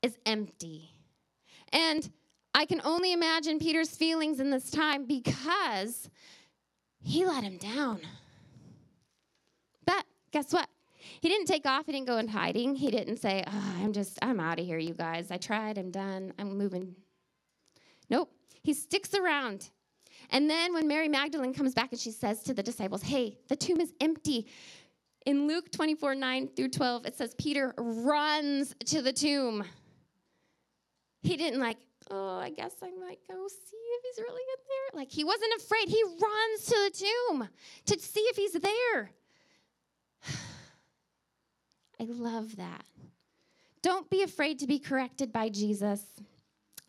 is 0.00 0.16
empty. 0.24 0.88
And 1.74 2.10
I 2.54 2.64
can 2.64 2.80
only 2.84 3.12
imagine 3.12 3.58
Peter's 3.58 3.94
feelings 3.94 4.40
in 4.40 4.50
this 4.50 4.70
time 4.70 5.04
because 5.04 6.08
he 7.02 7.26
let 7.26 7.44
him 7.44 7.58
down. 7.58 8.00
But 9.84 10.06
guess 10.32 10.54
what? 10.54 10.70
He 11.20 11.28
didn't 11.28 11.48
take 11.48 11.66
off. 11.66 11.84
He 11.84 11.92
didn't 11.92 12.06
go 12.06 12.16
in 12.16 12.28
hiding. 12.28 12.76
He 12.76 12.90
didn't 12.90 13.18
say, 13.18 13.44
oh, 13.46 13.74
I'm 13.82 13.92
just, 13.92 14.18
I'm 14.22 14.40
out 14.40 14.58
of 14.58 14.64
here, 14.64 14.78
you 14.78 14.94
guys. 14.94 15.30
I 15.30 15.36
tried. 15.36 15.76
I'm 15.76 15.90
done. 15.90 16.32
I'm 16.38 16.56
moving. 16.56 16.96
Nope. 18.08 18.30
He 18.62 18.72
sticks 18.72 19.12
around. 19.12 19.68
And 20.30 20.50
then 20.50 20.74
when 20.74 20.88
Mary 20.88 21.08
Magdalene 21.08 21.54
comes 21.54 21.74
back 21.74 21.92
and 21.92 22.00
she 22.00 22.10
says 22.10 22.42
to 22.44 22.54
the 22.54 22.62
disciples, 22.62 23.02
Hey, 23.02 23.38
the 23.48 23.56
tomb 23.56 23.80
is 23.80 23.92
empty. 24.00 24.46
In 25.24 25.48
Luke 25.48 25.70
24, 25.72 26.14
9 26.14 26.48
through 26.54 26.68
12, 26.68 27.06
it 27.06 27.16
says 27.16 27.34
Peter 27.36 27.74
runs 27.76 28.74
to 28.86 29.02
the 29.02 29.12
tomb. 29.12 29.64
He 31.22 31.36
didn't 31.36 31.58
like, 31.60 31.78
oh, 32.10 32.38
I 32.38 32.50
guess 32.50 32.72
I 32.82 32.90
might 32.92 33.18
go 33.28 33.48
see 33.48 33.76
if 33.76 34.02
he's 34.04 34.22
really 34.22 34.42
in 34.42 34.62
there. 34.68 35.00
Like 35.00 35.10
he 35.10 35.24
wasn't 35.24 35.52
afraid. 35.58 35.88
He 35.88 36.02
runs 36.04 36.66
to 36.66 36.76
the 36.84 36.90
tomb 37.06 37.48
to 37.86 37.98
see 37.98 38.20
if 38.20 38.36
he's 38.36 38.52
there. 38.52 39.10
I 42.00 42.04
love 42.04 42.56
that. 42.56 42.84
Don't 43.82 44.08
be 44.10 44.22
afraid 44.22 44.58
to 44.60 44.66
be 44.66 44.78
corrected 44.78 45.32
by 45.32 45.48
Jesus. 45.48 46.02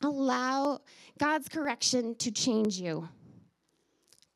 Allow 0.02 0.82
God's 1.20 1.50
correction 1.50 2.16
to 2.16 2.32
change 2.32 2.80
you. 2.80 3.08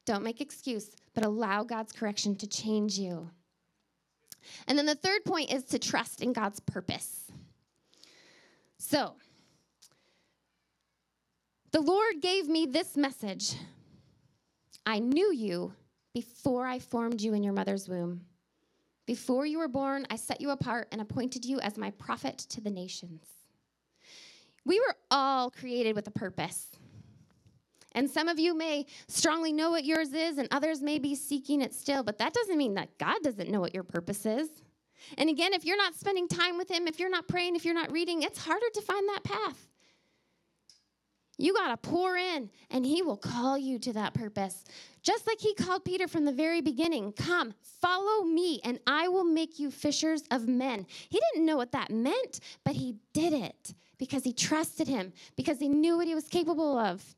Don't 0.05 0.23
make 0.23 0.41
excuse, 0.41 0.89
but 1.13 1.25
allow 1.25 1.63
God's 1.63 1.91
correction 1.91 2.35
to 2.37 2.47
change 2.47 2.97
you. 2.97 3.29
And 4.67 4.77
then 4.77 4.85
the 4.85 4.95
third 4.95 5.23
point 5.25 5.53
is 5.53 5.63
to 5.65 5.79
trust 5.79 6.21
in 6.21 6.33
God's 6.33 6.59
purpose. 6.59 7.31
So, 8.77 9.13
the 11.71 11.81
Lord 11.81 12.21
gave 12.21 12.47
me 12.47 12.65
this 12.65 12.97
message 12.97 13.53
I 14.85 14.99
knew 14.99 15.31
you 15.31 15.73
before 16.13 16.65
I 16.65 16.79
formed 16.79 17.21
you 17.21 17.33
in 17.33 17.43
your 17.43 17.53
mother's 17.53 17.87
womb. 17.87 18.21
Before 19.05 19.45
you 19.45 19.59
were 19.59 19.67
born, 19.67 20.05
I 20.09 20.15
set 20.15 20.41
you 20.41 20.49
apart 20.49 20.87
and 20.91 21.01
appointed 21.01 21.45
you 21.45 21.59
as 21.59 21.77
my 21.77 21.91
prophet 21.91 22.37
to 22.49 22.61
the 22.61 22.71
nations. 22.71 23.27
We 24.65 24.79
were 24.79 24.95
all 25.09 25.49
created 25.49 25.95
with 25.95 26.07
a 26.07 26.11
purpose. 26.11 26.67
And 27.93 28.09
some 28.09 28.27
of 28.27 28.39
you 28.39 28.55
may 28.55 28.85
strongly 29.07 29.51
know 29.51 29.69
what 29.69 29.85
yours 29.85 30.13
is, 30.13 30.37
and 30.37 30.47
others 30.51 30.81
may 30.81 30.99
be 30.99 31.15
seeking 31.15 31.61
it 31.61 31.73
still, 31.73 32.03
but 32.03 32.17
that 32.19 32.33
doesn't 32.33 32.57
mean 32.57 32.75
that 32.75 32.97
God 32.97 33.21
doesn't 33.21 33.49
know 33.49 33.59
what 33.59 33.73
your 33.73 33.83
purpose 33.83 34.25
is. 34.25 34.49
And 35.17 35.29
again, 35.29 35.53
if 35.53 35.65
you're 35.65 35.77
not 35.77 35.95
spending 35.95 36.27
time 36.27 36.57
with 36.57 36.69
Him, 36.69 36.87
if 36.87 36.99
you're 36.99 37.09
not 37.09 37.27
praying, 37.27 37.55
if 37.55 37.65
you're 37.65 37.73
not 37.73 37.91
reading, 37.91 38.21
it's 38.21 38.39
harder 38.39 38.65
to 38.73 38.81
find 38.81 39.07
that 39.09 39.23
path. 39.23 39.67
You 41.37 41.53
got 41.55 41.69
to 41.69 41.89
pour 41.89 42.15
in, 42.15 42.51
and 42.69 42.85
He 42.85 43.01
will 43.01 43.17
call 43.17 43.57
you 43.57 43.79
to 43.79 43.93
that 43.93 44.13
purpose. 44.13 44.63
Just 45.01 45.25
like 45.25 45.39
He 45.39 45.55
called 45.55 45.83
Peter 45.83 46.07
from 46.07 46.25
the 46.25 46.31
very 46.31 46.61
beginning 46.61 47.13
Come, 47.13 47.55
follow 47.81 48.23
me, 48.23 48.61
and 48.63 48.79
I 48.85 49.07
will 49.07 49.23
make 49.23 49.59
you 49.59 49.71
fishers 49.71 50.23
of 50.29 50.47
men. 50.47 50.85
He 51.09 51.19
didn't 51.33 51.47
know 51.47 51.57
what 51.57 51.71
that 51.71 51.89
meant, 51.89 52.39
but 52.63 52.75
He 52.75 52.95
did 53.13 53.33
it 53.33 53.73
because 53.97 54.23
He 54.23 54.33
trusted 54.33 54.87
Him, 54.87 55.13
because 55.35 55.59
He 55.59 55.67
knew 55.67 55.97
what 55.97 56.07
He 56.07 56.15
was 56.15 56.27
capable 56.27 56.77
of. 56.77 57.15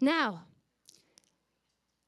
Now, 0.00 0.44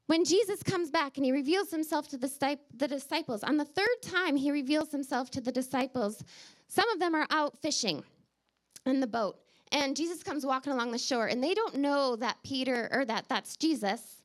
when 0.06 0.24
Jesus 0.24 0.62
comes 0.62 0.90
back 0.90 1.16
and 1.16 1.24
he 1.24 1.32
reveals 1.32 1.70
himself 1.70 2.08
to 2.08 2.18
the, 2.18 2.58
the 2.76 2.88
disciples, 2.88 3.44
on 3.44 3.56
the 3.56 3.64
third 3.64 4.02
time 4.02 4.36
he 4.36 4.50
reveals 4.50 4.90
himself 4.90 5.30
to 5.30 5.40
the 5.40 5.52
disciples, 5.52 6.24
some 6.66 6.88
of 6.90 6.98
them 6.98 7.14
are 7.14 7.26
out 7.30 7.56
fishing 7.62 8.02
in 8.86 9.00
the 9.00 9.06
boat. 9.06 9.38
And 9.72 9.96
Jesus 9.96 10.22
comes 10.22 10.44
walking 10.44 10.72
along 10.72 10.90
the 10.90 10.98
shore, 10.98 11.28
and 11.28 11.42
they 11.42 11.54
don't 11.54 11.76
know 11.76 12.16
that 12.16 12.38
Peter 12.42 12.88
or 12.90 13.04
that 13.04 13.26
that's 13.28 13.56
Jesus. 13.56 14.22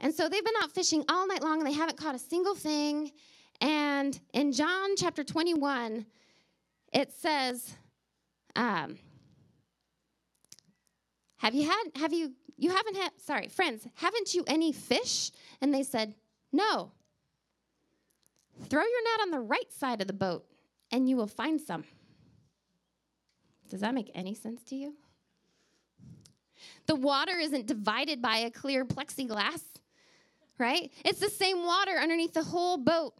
And 0.00 0.14
so 0.14 0.28
they've 0.28 0.44
been 0.44 0.54
out 0.62 0.72
fishing 0.72 1.04
all 1.08 1.26
night 1.26 1.42
long 1.42 1.58
and 1.58 1.66
they 1.66 1.72
haven't 1.72 1.98
caught 1.98 2.14
a 2.14 2.18
single 2.18 2.54
thing. 2.54 3.12
And 3.60 4.18
in 4.32 4.52
John 4.52 4.90
chapter 4.96 5.24
21, 5.24 6.06
it 6.92 7.12
says, 7.12 7.74
um, 8.54 8.98
have 11.38 11.54
you 11.54 11.68
had, 11.68 11.84
have 11.96 12.12
you 12.12 12.32
you 12.56 12.70
haven't 12.70 12.96
had, 12.96 13.12
sorry, 13.18 13.48
friends, 13.48 13.86
haven't 13.94 14.34
you 14.34 14.44
any 14.46 14.72
fish? 14.72 15.30
And 15.60 15.72
they 15.72 15.82
said, 15.82 16.14
No. 16.52 16.92
Throw 18.68 18.82
your 18.82 19.04
net 19.04 19.20
on 19.22 19.30
the 19.30 19.40
right 19.40 19.70
side 19.70 20.00
of 20.00 20.06
the 20.06 20.14
boat, 20.14 20.46
and 20.90 21.08
you 21.08 21.16
will 21.16 21.26
find 21.26 21.60
some. 21.60 21.84
Does 23.68 23.80
that 23.80 23.94
make 23.94 24.10
any 24.14 24.34
sense 24.34 24.62
to 24.64 24.76
you? 24.76 24.94
The 26.86 26.94
water 26.94 27.36
isn't 27.38 27.66
divided 27.66 28.22
by 28.22 28.38
a 28.38 28.50
clear 28.50 28.86
plexiglass, 28.86 29.62
right? 30.58 30.90
It's 31.04 31.20
the 31.20 31.28
same 31.28 31.64
water 31.64 31.92
underneath 31.92 32.32
the 32.32 32.44
whole 32.44 32.78
boat. 32.78 33.14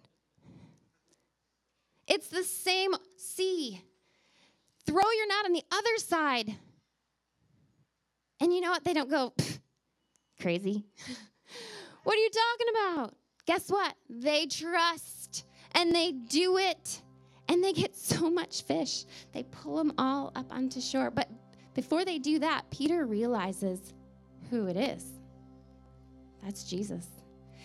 It's 2.07 2.29
the 2.29 2.45
same 2.45 2.93
sea. 3.17 3.83
Throw 4.87 4.95
your 4.95 5.29
net 5.29 5.45
on 5.45 5.53
the 5.53 5.65
other 5.73 5.97
side. 5.99 6.55
And 8.41 8.53
you 8.53 8.61
know 8.61 8.71
what? 8.71 8.85
They 8.85 8.93
don't 8.93 9.11
go, 9.11 9.33
crazy. 10.41 10.85
what 12.05 12.17
are 12.17 12.21
you 12.21 12.31
talking 12.31 12.67
about? 12.71 13.17
Guess 13.47 13.71
what? 13.71 13.95
They 14.11 14.47
trust 14.47 15.45
and 15.73 15.95
they 15.95 16.13
do 16.13 16.59
it 16.59 17.03
and 17.49 17.63
they 17.63 17.73
get 17.73 17.97
so 17.97 18.29
much 18.31 18.63
fish. 18.63 19.05
They 19.33 19.45
pull 19.45 19.77
them 19.77 19.93
all 19.99 20.33
up 20.35 20.53
onto 20.53 20.81
shore. 20.81 21.11
But 21.11 21.29
before 21.75 22.05
they 22.05 22.19
do 22.19 22.39
that, 22.41 22.71
Peter 22.71 23.07
realizes 23.07 23.95
who 24.51 24.67
it 24.67 24.77
is. 24.77 25.05
That's 26.43 26.65
Jesus. 26.65 27.07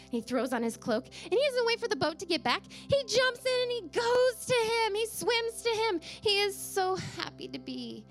He 0.09 0.21
throws 0.21 0.51
on 0.51 0.61
his 0.61 0.75
cloak 0.75 1.05
and 1.05 1.33
he 1.33 1.47
doesn't 1.47 1.65
wait 1.65 1.79
for 1.79 1.87
the 1.87 1.95
boat 1.95 2.19
to 2.19 2.25
get 2.25 2.43
back. 2.43 2.63
He 2.69 2.97
jumps 3.05 3.45
in 3.45 3.61
and 3.63 3.71
he 3.71 3.81
goes 3.93 4.45
to 4.45 4.53
him. 4.53 4.95
He 4.95 5.07
swims 5.07 5.61
to 5.63 5.69
him. 5.69 5.99
He 6.01 6.41
is 6.41 6.55
so 6.55 6.95
happy 6.95 7.47
to 7.47 7.59
be 7.59 8.05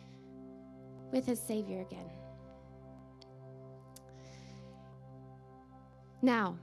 with 1.12 1.26
his 1.26 1.40
Savior 1.40 1.82
again. 1.82 2.08
Now, 6.22 6.56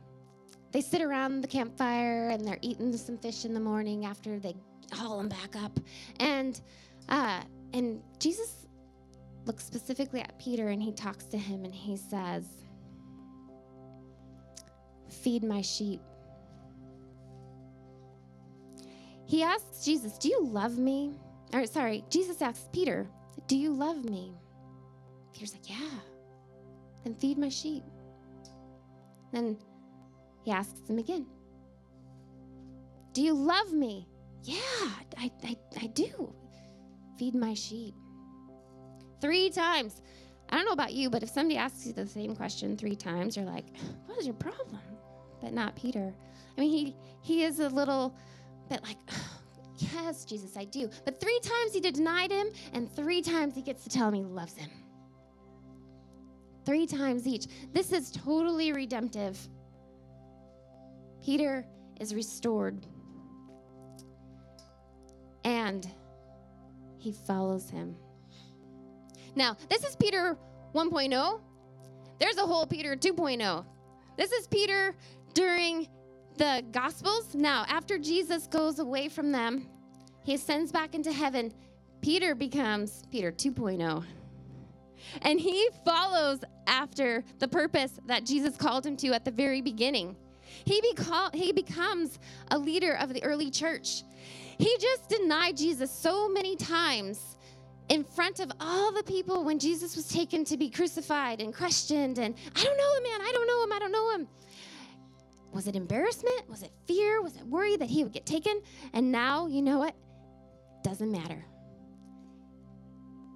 they 0.72 0.82
sit 0.82 1.02
around 1.02 1.42
the 1.42 1.48
campfire 1.48 2.30
and 2.30 2.46
they're 2.46 2.60
eating 2.62 2.96
some 2.98 3.18
fish 3.18 3.46
in 3.46 3.54
the 3.54 3.60
morning 3.60 4.06
after 4.06 4.40
they 4.40 4.56
haul 4.94 5.18
them 5.18 5.30
back 5.30 5.56
up. 5.56 5.80
And 6.20 6.60
uh, 7.10 7.42
and 7.74 8.02
Jesus 8.20 8.68
looks 9.46 9.66
specifically 9.66 10.20
at 10.20 10.38
Peter 10.40 10.70
and 10.70 10.82
he 10.82 10.92
talks 10.92 11.26
to 11.26 11.38
him 11.38 11.64
and 11.64 11.74
he 11.74 11.96
says, 11.96 12.46
Feed 15.10 15.44
my 15.44 15.62
sheep. 15.62 16.02
He 19.26 19.44
asks 19.44 19.84
Jesus, 19.84 20.18
Do 20.18 20.30
you 20.30 20.46
love 20.46 20.78
me? 20.78 21.14
Or 21.54 21.66
sorry, 21.66 22.04
Jesus 22.10 22.42
asks 22.42 22.68
Peter, 22.72 23.08
Do 23.48 23.58
you 23.58 23.74
love 23.74 24.06
me? 24.06 24.34
Peter's 25.34 25.54
like, 25.54 25.70
Yeah. 25.70 26.00
Then 27.04 27.16
feed 27.16 27.38
my 27.38 27.50
sheep. 27.50 27.84
Then 29.32 29.58
he 30.44 30.52
asks 30.52 30.90
him 30.90 31.00
again, 31.00 31.26
Do 33.14 33.22
you 33.22 33.34
love 33.34 33.74
me? 33.74 34.08
Yeah, 34.44 34.62
I, 35.18 35.32
I, 35.44 35.58
I 35.82 35.88
do. 35.88 36.34
Feed 37.18 37.36
my 37.36 37.54
sheep. 37.54 37.96
Three 39.20 39.50
times. 39.50 40.02
I 40.50 40.56
don't 40.56 40.66
know 40.66 40.72
about 40.72 40.94
you, 40.94 41.10
but 41.10 41.24
if 41.24 41.30
somebody 41.30 41.58
asks 41.58 41.86
you 41.86 41.94
the 41.94 42.08
same 42.08 42.36
question 42.36 42.78
three 42.78 42.96
times, 42.96 43.36
you're 43.36 43.46
like, 43.46 43.66
What 44.06 44.18
is 44.18 44.26
your 44.26 44.36
problem? 44.36 44.82
But 45.42 45.54
not 45.54 45.76
Peter. 45.76 46.14
I 46.58 46.62
mean, 46.62 46.72
he, 46.72 46.96
he 47.22 47.44
is 47.44 47.60
a 47.60 47.70
little 47.70 48.16
bit 48.70 48.82
like, 48.84 48.98
Yes, 49.78 50.26
Jesus, 50.26 50.58
I 50.58 50.64
do. 50.66 50.90
But 51.06 51.20
three 51.20 51.40
times 51.42 51.74
he 51.74 51.80
denied 51.80 52.32
him, 52.32 52.48
and 52.74 52.92
three 52.92 53.22
times 53.22 53.54
he 53.56 53.62
gets 53.62 53.84
to 53.84 53.90
tell 53.90 54.08
him 54.08 54.14
he 54.14 54.24
loves 54.24 54.56
him. 54.56 54.70
Three 56.68 56.86
times 56.86 57.26
each. 57.26 57.48
This 57.72 57.94
is 57.94 58.12
totally 58.12 58.74
redemptive. 58.74 59.40
Peter 61.24 61.66
is 62.02 62.14
restored. 62.14 62.86
And 65.46 65.90
he 66.98 67.14
follows 67.14 67.70
him. 67.70 67.96
Now, 69.34 69.56
this 69.70 69.86
is 69.86 69.96
Peter 69.96 70.38
1.0. 70.76 71.40
There's 72.20 72.38
a 72.38 72.46
whole 72.46 72.66
Peter 72.66 72.98
2.0. 72.98 73.66
This 74.18 74.34
is 74.34 74.46
Peter 74.48 74.94
during 75.34 75.88
the 76.36 76.66
Gospels. 76.74 77.34
Now, 77.34 77.64
after 77.70 77.98
Jesus 77.98 78.46
goes 78.46 78.80
away 78.80 79.08
from 79.08 79.32
them, 79.32 79.70
he 80.26 80.34
ascends 80.34 80.74
back 80.74 80.96
into 80.96 81.14
heaven. 81.14 81.54
Peter 82.02 82.36
becomes 82.36 83.04
Peter 83.10 83.32
2.0. 83.32 84.04
And 85.22 85.40
he 85.40 85.70
follows 85.86 86.40
after 86.68 87.24
the 87.40 87.48
purpose 87.48 88.00
that 88.06 88.26
Jesus 88.26 88.56
called 88.56 88.86
him 88.86 88.96
to 88.98 89.14
at 89.14 89.26
the 89.26 89.32
very 89.32 89.62
beginning. 89.62 90.16
He, 90.66 90.82
beca- 90.82 91.34
he 91.34 91.52
becomes 91.52 92.20
a 92.52 92.58
leader 92.58 92.94
of 92.96 93.14
the 93.14 93.24
early 93.24 93.50
church. 93.50 94.04
He 94.58 94.76
just 94.80 95.10
denied 95.10 95.58
Jesus 95.58 95.92
so 95.92 96.30
many 96.30 96.56
times 96.56 97.38
in 97.90 98.04
front 98.04 98.40
of 98.40 98.52
all 98.60 98.92
the 98.92 99.04
people 99.04 99.44
when 99.44 99.60
Jesus 99.60 99.96
was 99.96 100.08
taken 100.08 100.44
to 100.46 100.58
be 100.58 100.70
crucified 100.70 101.42
and 101.42 101.56
questioned. 101.56 102.18
And 102.18 102.36
I 102.56 102.64
don't 102.64 102.78
know 102.78 102.98
him, 102.98 103.04
man. 103.04 103.22
I 103.22 103.32
don't 103.34 103.48
know 103.48 103.64
him. 103.64 103.72
I 103.72 103.80
don't 103.80 103.92
know 103.92 104.16
him. 104.16 104.28
Was 105.54 105.68
it 105.68 105.76
embarrassment? 105.76 106.50
Was 106.50 106.64
it 106.64 106.72
fear? 106.86 107.22
Was 107.22 107.36
it 107.36 107.44
worry 107.44 107.78
that 107.78 107.90
he 107.90 108.04
would 108.04 108.14
get 108.14 108.26
taken? 108.26 108.62
And 108.94 109.12
now, 109.12 109.48
you 109.48 109.62
know 109.62 109.80
what? 109.80 109.96
Doesn't 110.84 111.12
matter. 111.12 111.46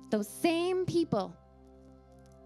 Those 0.10 0.28
same 0.28 0.86
people 0.86 1.36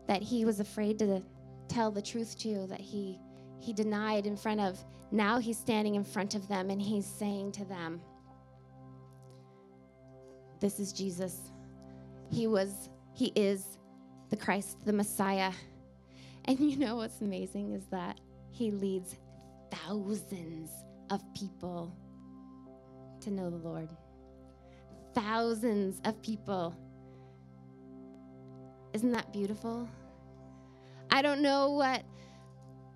that 0.08 0.22
he 0.22 0.46
was 0.46 0.60
afraid 0.60 1.00
to 1.00 1.22
tell 1.68 1.92
the 1.92 2.02
truth 2.02 2.38
to, 2.40 2.68
that 2.68 2.82
he 2.82 3.20
he 3.60 3.74
denied 3.74 4.28
in 4.28 4.38
front 4.38 4.60
of, 4.60 4.78
now 5.12 5.40
he's 5.40 5.58
standing 5.58 5.96
in 5.96 6.04
front 6.04 6.36
of 6.36 6.48
them 6.48 6.70
and 6.70 6.80
he's 6.80 7.06
saying 7.06 7.52
to 7.54 7.66
them, 7.66 8.00
This 10.60 10.80
is 10.80 10.94
Jesus. 10.94 11.52
He 12.32 12.48
was, 12.48 12.90
he 13.14 13.32
is 13.36 13.78
the 14.30 14.38
Christ, 14.38 14.78
the 14.86 14.94
Messiah. 14.94 15.52
And 16.46 16.60
you 16.60 16.78
know 16.78 16.98
what's 16.98 17.22
amazing 17.22 17.74
is 17.74 17.86
that 17.88 18.20
he 18.52 18.70
leads 18.70 19.16
thousands 19.72 20.70
of 21.10 21.22
people 21.34 21.92
to 23.22 23.32
know 23.32 23.50
the 23.50 23.58
Lord. 23.58 23.90
Thousands 25.16 26.02
of 26.06 26.22
people. 26.22 26.76
Isn't 28.96 29.12
that 29.12 29.34
beautiful? 29.34 29.90
I 31.12 31.22
don't 31.22 31.42
know 31.42 31.72
what 31.72 32.06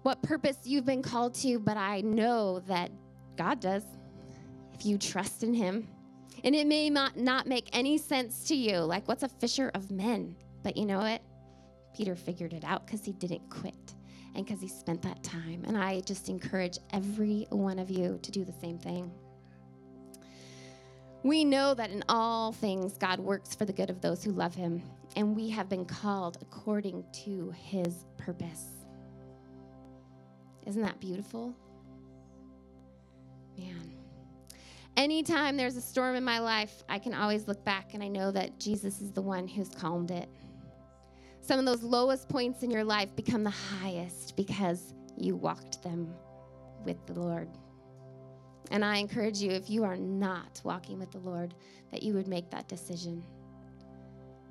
what 0.04 0.24
purpose 0.24 0.56
you've 0.64 0.86
been 0.86 1.02
called 1.02 1.34
to, 1.34 1.60
but 1.60 1.76
I 1.76 2.00
know 2.00 2.60
that 2.68 2.90
God 3.36 3.60
does 3.60 3.84
if 4.74 4.86
you 4.86 4.98
trust 4.98 5.44
in 5.44 5.54
Him. 5.54 5.90
And 6.46 6.56
it 6.56 6.68
may 6.68 6.90
not, 6.90 7.18
not 7.18 7.48
make 7.48 7.68
any 7.74 7.98
sense 7.98 8.46
to 8.46 8.56
you, 8.56 8.78
like, 8.78 9.10
what's 9.10 9.24
a 9.24 9.28
fisher 9.28 9.72
of 9.76 9.92
men? 9.92 10.38
But 10.64 10.78
you 10.78 10.86
know 10.86 11.00
what? 11.00 11.22
Peter 11.94 12.16
figured 12.16 12.54
it 12.54 12.64
out 12.64 12.86
because 12.86 13.04
he 13.04 13.12
didn't 13.12 13.50
quit 13.50 13.94
and 14.36 14.46
because 14.46 14.62
he 14.62 14.70
spent 14.70 15.02
that 15.02 15.22
time. 15.22 15.66
And 15.68 15.78
I 15.78 16.00
just 16.00 16.30
encourage 16.30 16.78
every 16.94 17.46
one 17.50 17.78
of 17.78 17.90
you 17.90 18.20
to 18.22 18.32
do 18.32 18.46
the 18.46 18.54
same 18.54 18.80
thing. 18.80 19.12
We 21.24 21.44
know 21.44 21.74
that 21.74 21.90
in 21.90 22.06
all 22.08 22.54
things, 22.54 22.98
God 22.98 23.20
works 23.20 23.54
for 23.54 23.66
the 23.66 23.74
good 23.74 23.90
of 23.90 24.00
those 24.00 24.24
who 24.24 24.32
love 24.32 24.56
him, 24.56 24.82
and 25.16 25.36
we 25.36 25.50
have 25.50 25.70
been 25.70 25.86
called 25.86 26.38
according 26.42 27.04
to 27.26 27.54
his 27.56 28.06
purpose. 28.18 28.66
Isn't 30.66 30.82
that 30.82 31.00
beautiful? 31.00 31.56
Man. 33.58 33.94
Anytime 34.98 35.58
there's 35.58 35.78
a 35.78 35.82
storm 35.82 36.16
in 36.16 36.24
my 36.24 36.40
life, 36.40 36.84
I 36.90 37.00
can 37.00 37.14
always 37.14 37.48
look 37.48 37.64
back 37.64 37.94
and 37.94 38.04
I 38.04 38.08
know 38.08 38.32
that 38.32 38.60
Jesus 38.60 39.02
is 39.02 39.12
the 39.12 39.22
one 39.22 39.48
who's 39.48 39.70
calmed 39.70 40.12
it. 40.12 40.30
Some 41.42 41.58
of 41.58 41.66
those 41.66 41.84
lowest 41.84 42.30
points 42.30 42.64
in 42.64 42.70
your 42.70 42.84
life 42.84 43.16
become 43.16 43.44
the 43.44 43.50
highest 43.50 44.36
because 44.36 44.94
you 45.18 45.36
walked 45.36 45.82
them 45.82 46.14
with 46.86 47.04
the 47.08 47.14
Lord. 47.14 47.50
And 48.72 48.86
I 48.86 48.98
encourage 48.98 49.40
you, 49.40 49.52
if 49.52 49.70
you 49.70 49.84
are 49.84 49.98
not 49.98 50.62
walking 50.64 51.00
with 51.00 51.12
the 51.12 51.20
Lord, 51.20 51.56
that 51.92 52.04
you 52.04 52.14
would 52.14 52.28
make 52.28 52.52
that 52.52 52.68
decision. 52.68 53.24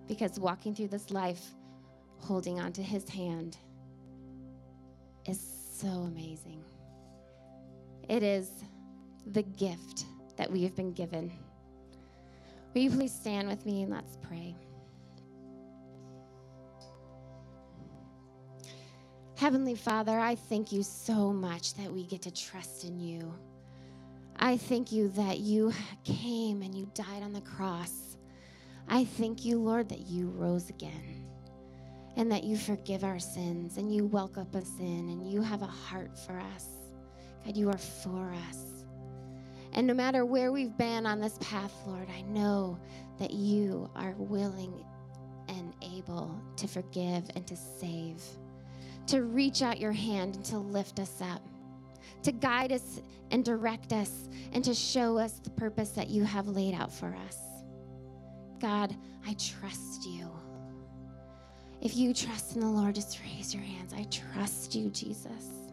Because 0.08 0.40
walking 0.40 0.74
through 0.74 0.88
this 0.88 1.10
life, 1.10 1.54
holding 2.18 2.58
onto 2.58 2.82
His 2.82 3.08
hand, 3.08 3.56
is 5.26 5.40
so 5.78 5.86
amazing. 5.86 6.64
It 8.08 8.22
is 8.22 8.48
the 9.26 9.42
gift 9.42 10.06
that 10.36 10.50
we 10.50 10.62
have 10.64 10.74
been 10.74 10.92
given. 10.92 11.30
Will 12.74 12.82
you 12.82 12.90
please 12.90 13.12
stand 13.12 13.48
with 13.48 13.66
me 13.66 13.82
and 13.82 13.92
let's 13.92 14.16
pray? 14.16 14.54
Heavenly 19.36 19.74
Father, 19.76 20.18
I 20.18 20.34
thank 20.34 20.72
you 20.72 20.82
so 20.82 21.32
much 21.32 21.74
that 21.74 21.92
we 21.92 22.04
get 22.06 22.22
to 22.22 22.30
trust 22.30 22.84
in 22.84 22.98
you. 22.98 23.32
I 24.40 24.56
thank 24.56 24.90
you 24.90 25.08
that 25.10 25.38
you 25.38 25.72
came 26.04 26.62
and 26.62 26.74
you 26.74 26.90
died 26.94 27.22
on 27.22 27.32
the 27.32 27.40
cross. 27.42 28.07
I 28.90 29.04
thank 29.04 29.44
you, 29.44 29.58
Lord, 29.58 29.90
that 29.90 30.06
you 30.06 30.28
rose 30.30 30.70
again 30.70 31.26
and 32.16 32.32
that 32.32 32.44
you 32.44 32.56
forgive 32.56 33.04
our 33.04 33.18
sins 33.18 33.76
and 33.76 33.94
you 33.94 34.06
welcome 34.06 34.48
us 34.54 34.70
in 34.80 35.08
and 35.10 35.30
you 35.30 35.42
have 35.42 35.62
a 35.62 35.66
heart 35.66 36.18
for 36.18 36.38
us. 36.38 36.66
God, 37.44 37.56
you 37.56 37.68
are 37.68 37.78
for 37.78 38.32
us. 38.48 38.84
And 39.72 39.86
no 39.86 39.94
matter 39.94 40.24
where 40.24 40.52
we've 40.52 40.76
been 40.78 41.04
on 41.04 41.20
this 41.20 41.38
path, 41.40 41.72
Lord, 41.86 42.08
I 42.10 42.22
know 42.22 42.78
that 43.18 43.30
you 43.30 43.90
are 43.94 44.14
willing 44.16 44.72
and 45.48 45.74
able 45.82 46.40
to 46.56 46.66
forgive 46.66 47.24
and 47.36 47.46
to 47.46 47.56
save, 47.56 48.22
to 49.06 49.22
reach 49.22 49.62
out 49.62 49.78
your 49.78 49.92
hand 49.92 50.36
and 50.36 50.44
to 50.46 50.58
lift 50.58 50.98
us 50.98 51.20
up, 51.20 51.42
to 52.22 52.32
guide 52.32 52.72
us 52.72 53.00
and 53.30 53.44
direct 53.44 53.92
us, 53.92 54.28
and 54.52 54.64
to 54.64 54.72
show 54.74 55.18
us 55.18 55.40
the 55.40 55.50
purpose 55.50 55.90
that 55.90 56.08
you 56.08 56.24
have 56.24 56.48
laid 56.48 56.74
out 56.74 56.92
for 56.92 57.14
us. 57.26 57.47
God, 58.60 58.94
I 59.26 59.34
trust 59.34 60.06
you. 60.06 60.30
If 61.80 61.96
you 61.96 62.12
trust 62.12 62.54
in 62.54 62.60
the 62.60 62.66
Lord, 62.66 62.94
just 62.94 63.20
raise 63.22 63.54
your 63.54 63.62
hands. 63.62 63.94
I 63.94 64.04
trust 64.04 64.74
you, 64.74 64.90
Jesus. 64.90 65.68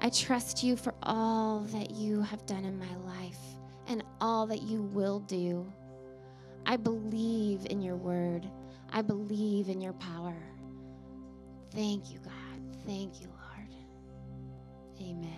I 0.00 0.08
trust 0.10 0.62
you 0.62 0.76
for 0.76 0.94
all 1.02 1.60
that 1.72 1.90
you 1.90 2.22
have 2.22 2.44
done 2.46 2.64
in 2.64 2.78
my 2.78 2.96
life 3.04 3.38
and 3.88 4.04
all 4.20 4.46
that 4.46 4.62
you 4.62 4.82
will 4.82 5.20
do. 5.20 5.70
I 6.66 6.76
believe 6.76 7.66
in 7.70 7.82
your 7.82 7.96
word. 7.96 8.48
I 8.92 9.02
believe 9.02 9.68
in 9.68 9.80
your 9.80 9.94
power. 9.94 10.36
Thank 11.72 12.12
you, 12.12 12.18
God. 12.20 12.32
Thank 12.86 13.20
you, 13.20 13.28
Lord. 13.28 13.68
Amen. 15.00 15.32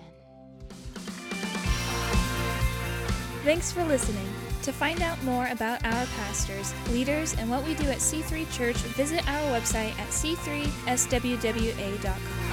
Thanks 3.44 3.70
for 3.72 3.84
listening. 3.84 4.43
To 4.64 4.72
find 4.72 5.02
out 5.02 5.22
more 5.24 5.46
about 5.48 5.84
our 5.84 6.06
pastors, 6.16 6.72
leaders, 6.88 7.34
and 7.34 7.50
what 7.50 7.66
we 7.66 7.74
do 7.74 7.84
at 7.90 7.98
C3 7.98 8.50
Church, 8.50 8.76
visit 8.96 9.28
our 9.28 9.60
website 9.60 9.92
at 9.98 10.08
c3swwa.com. 10.08 12.43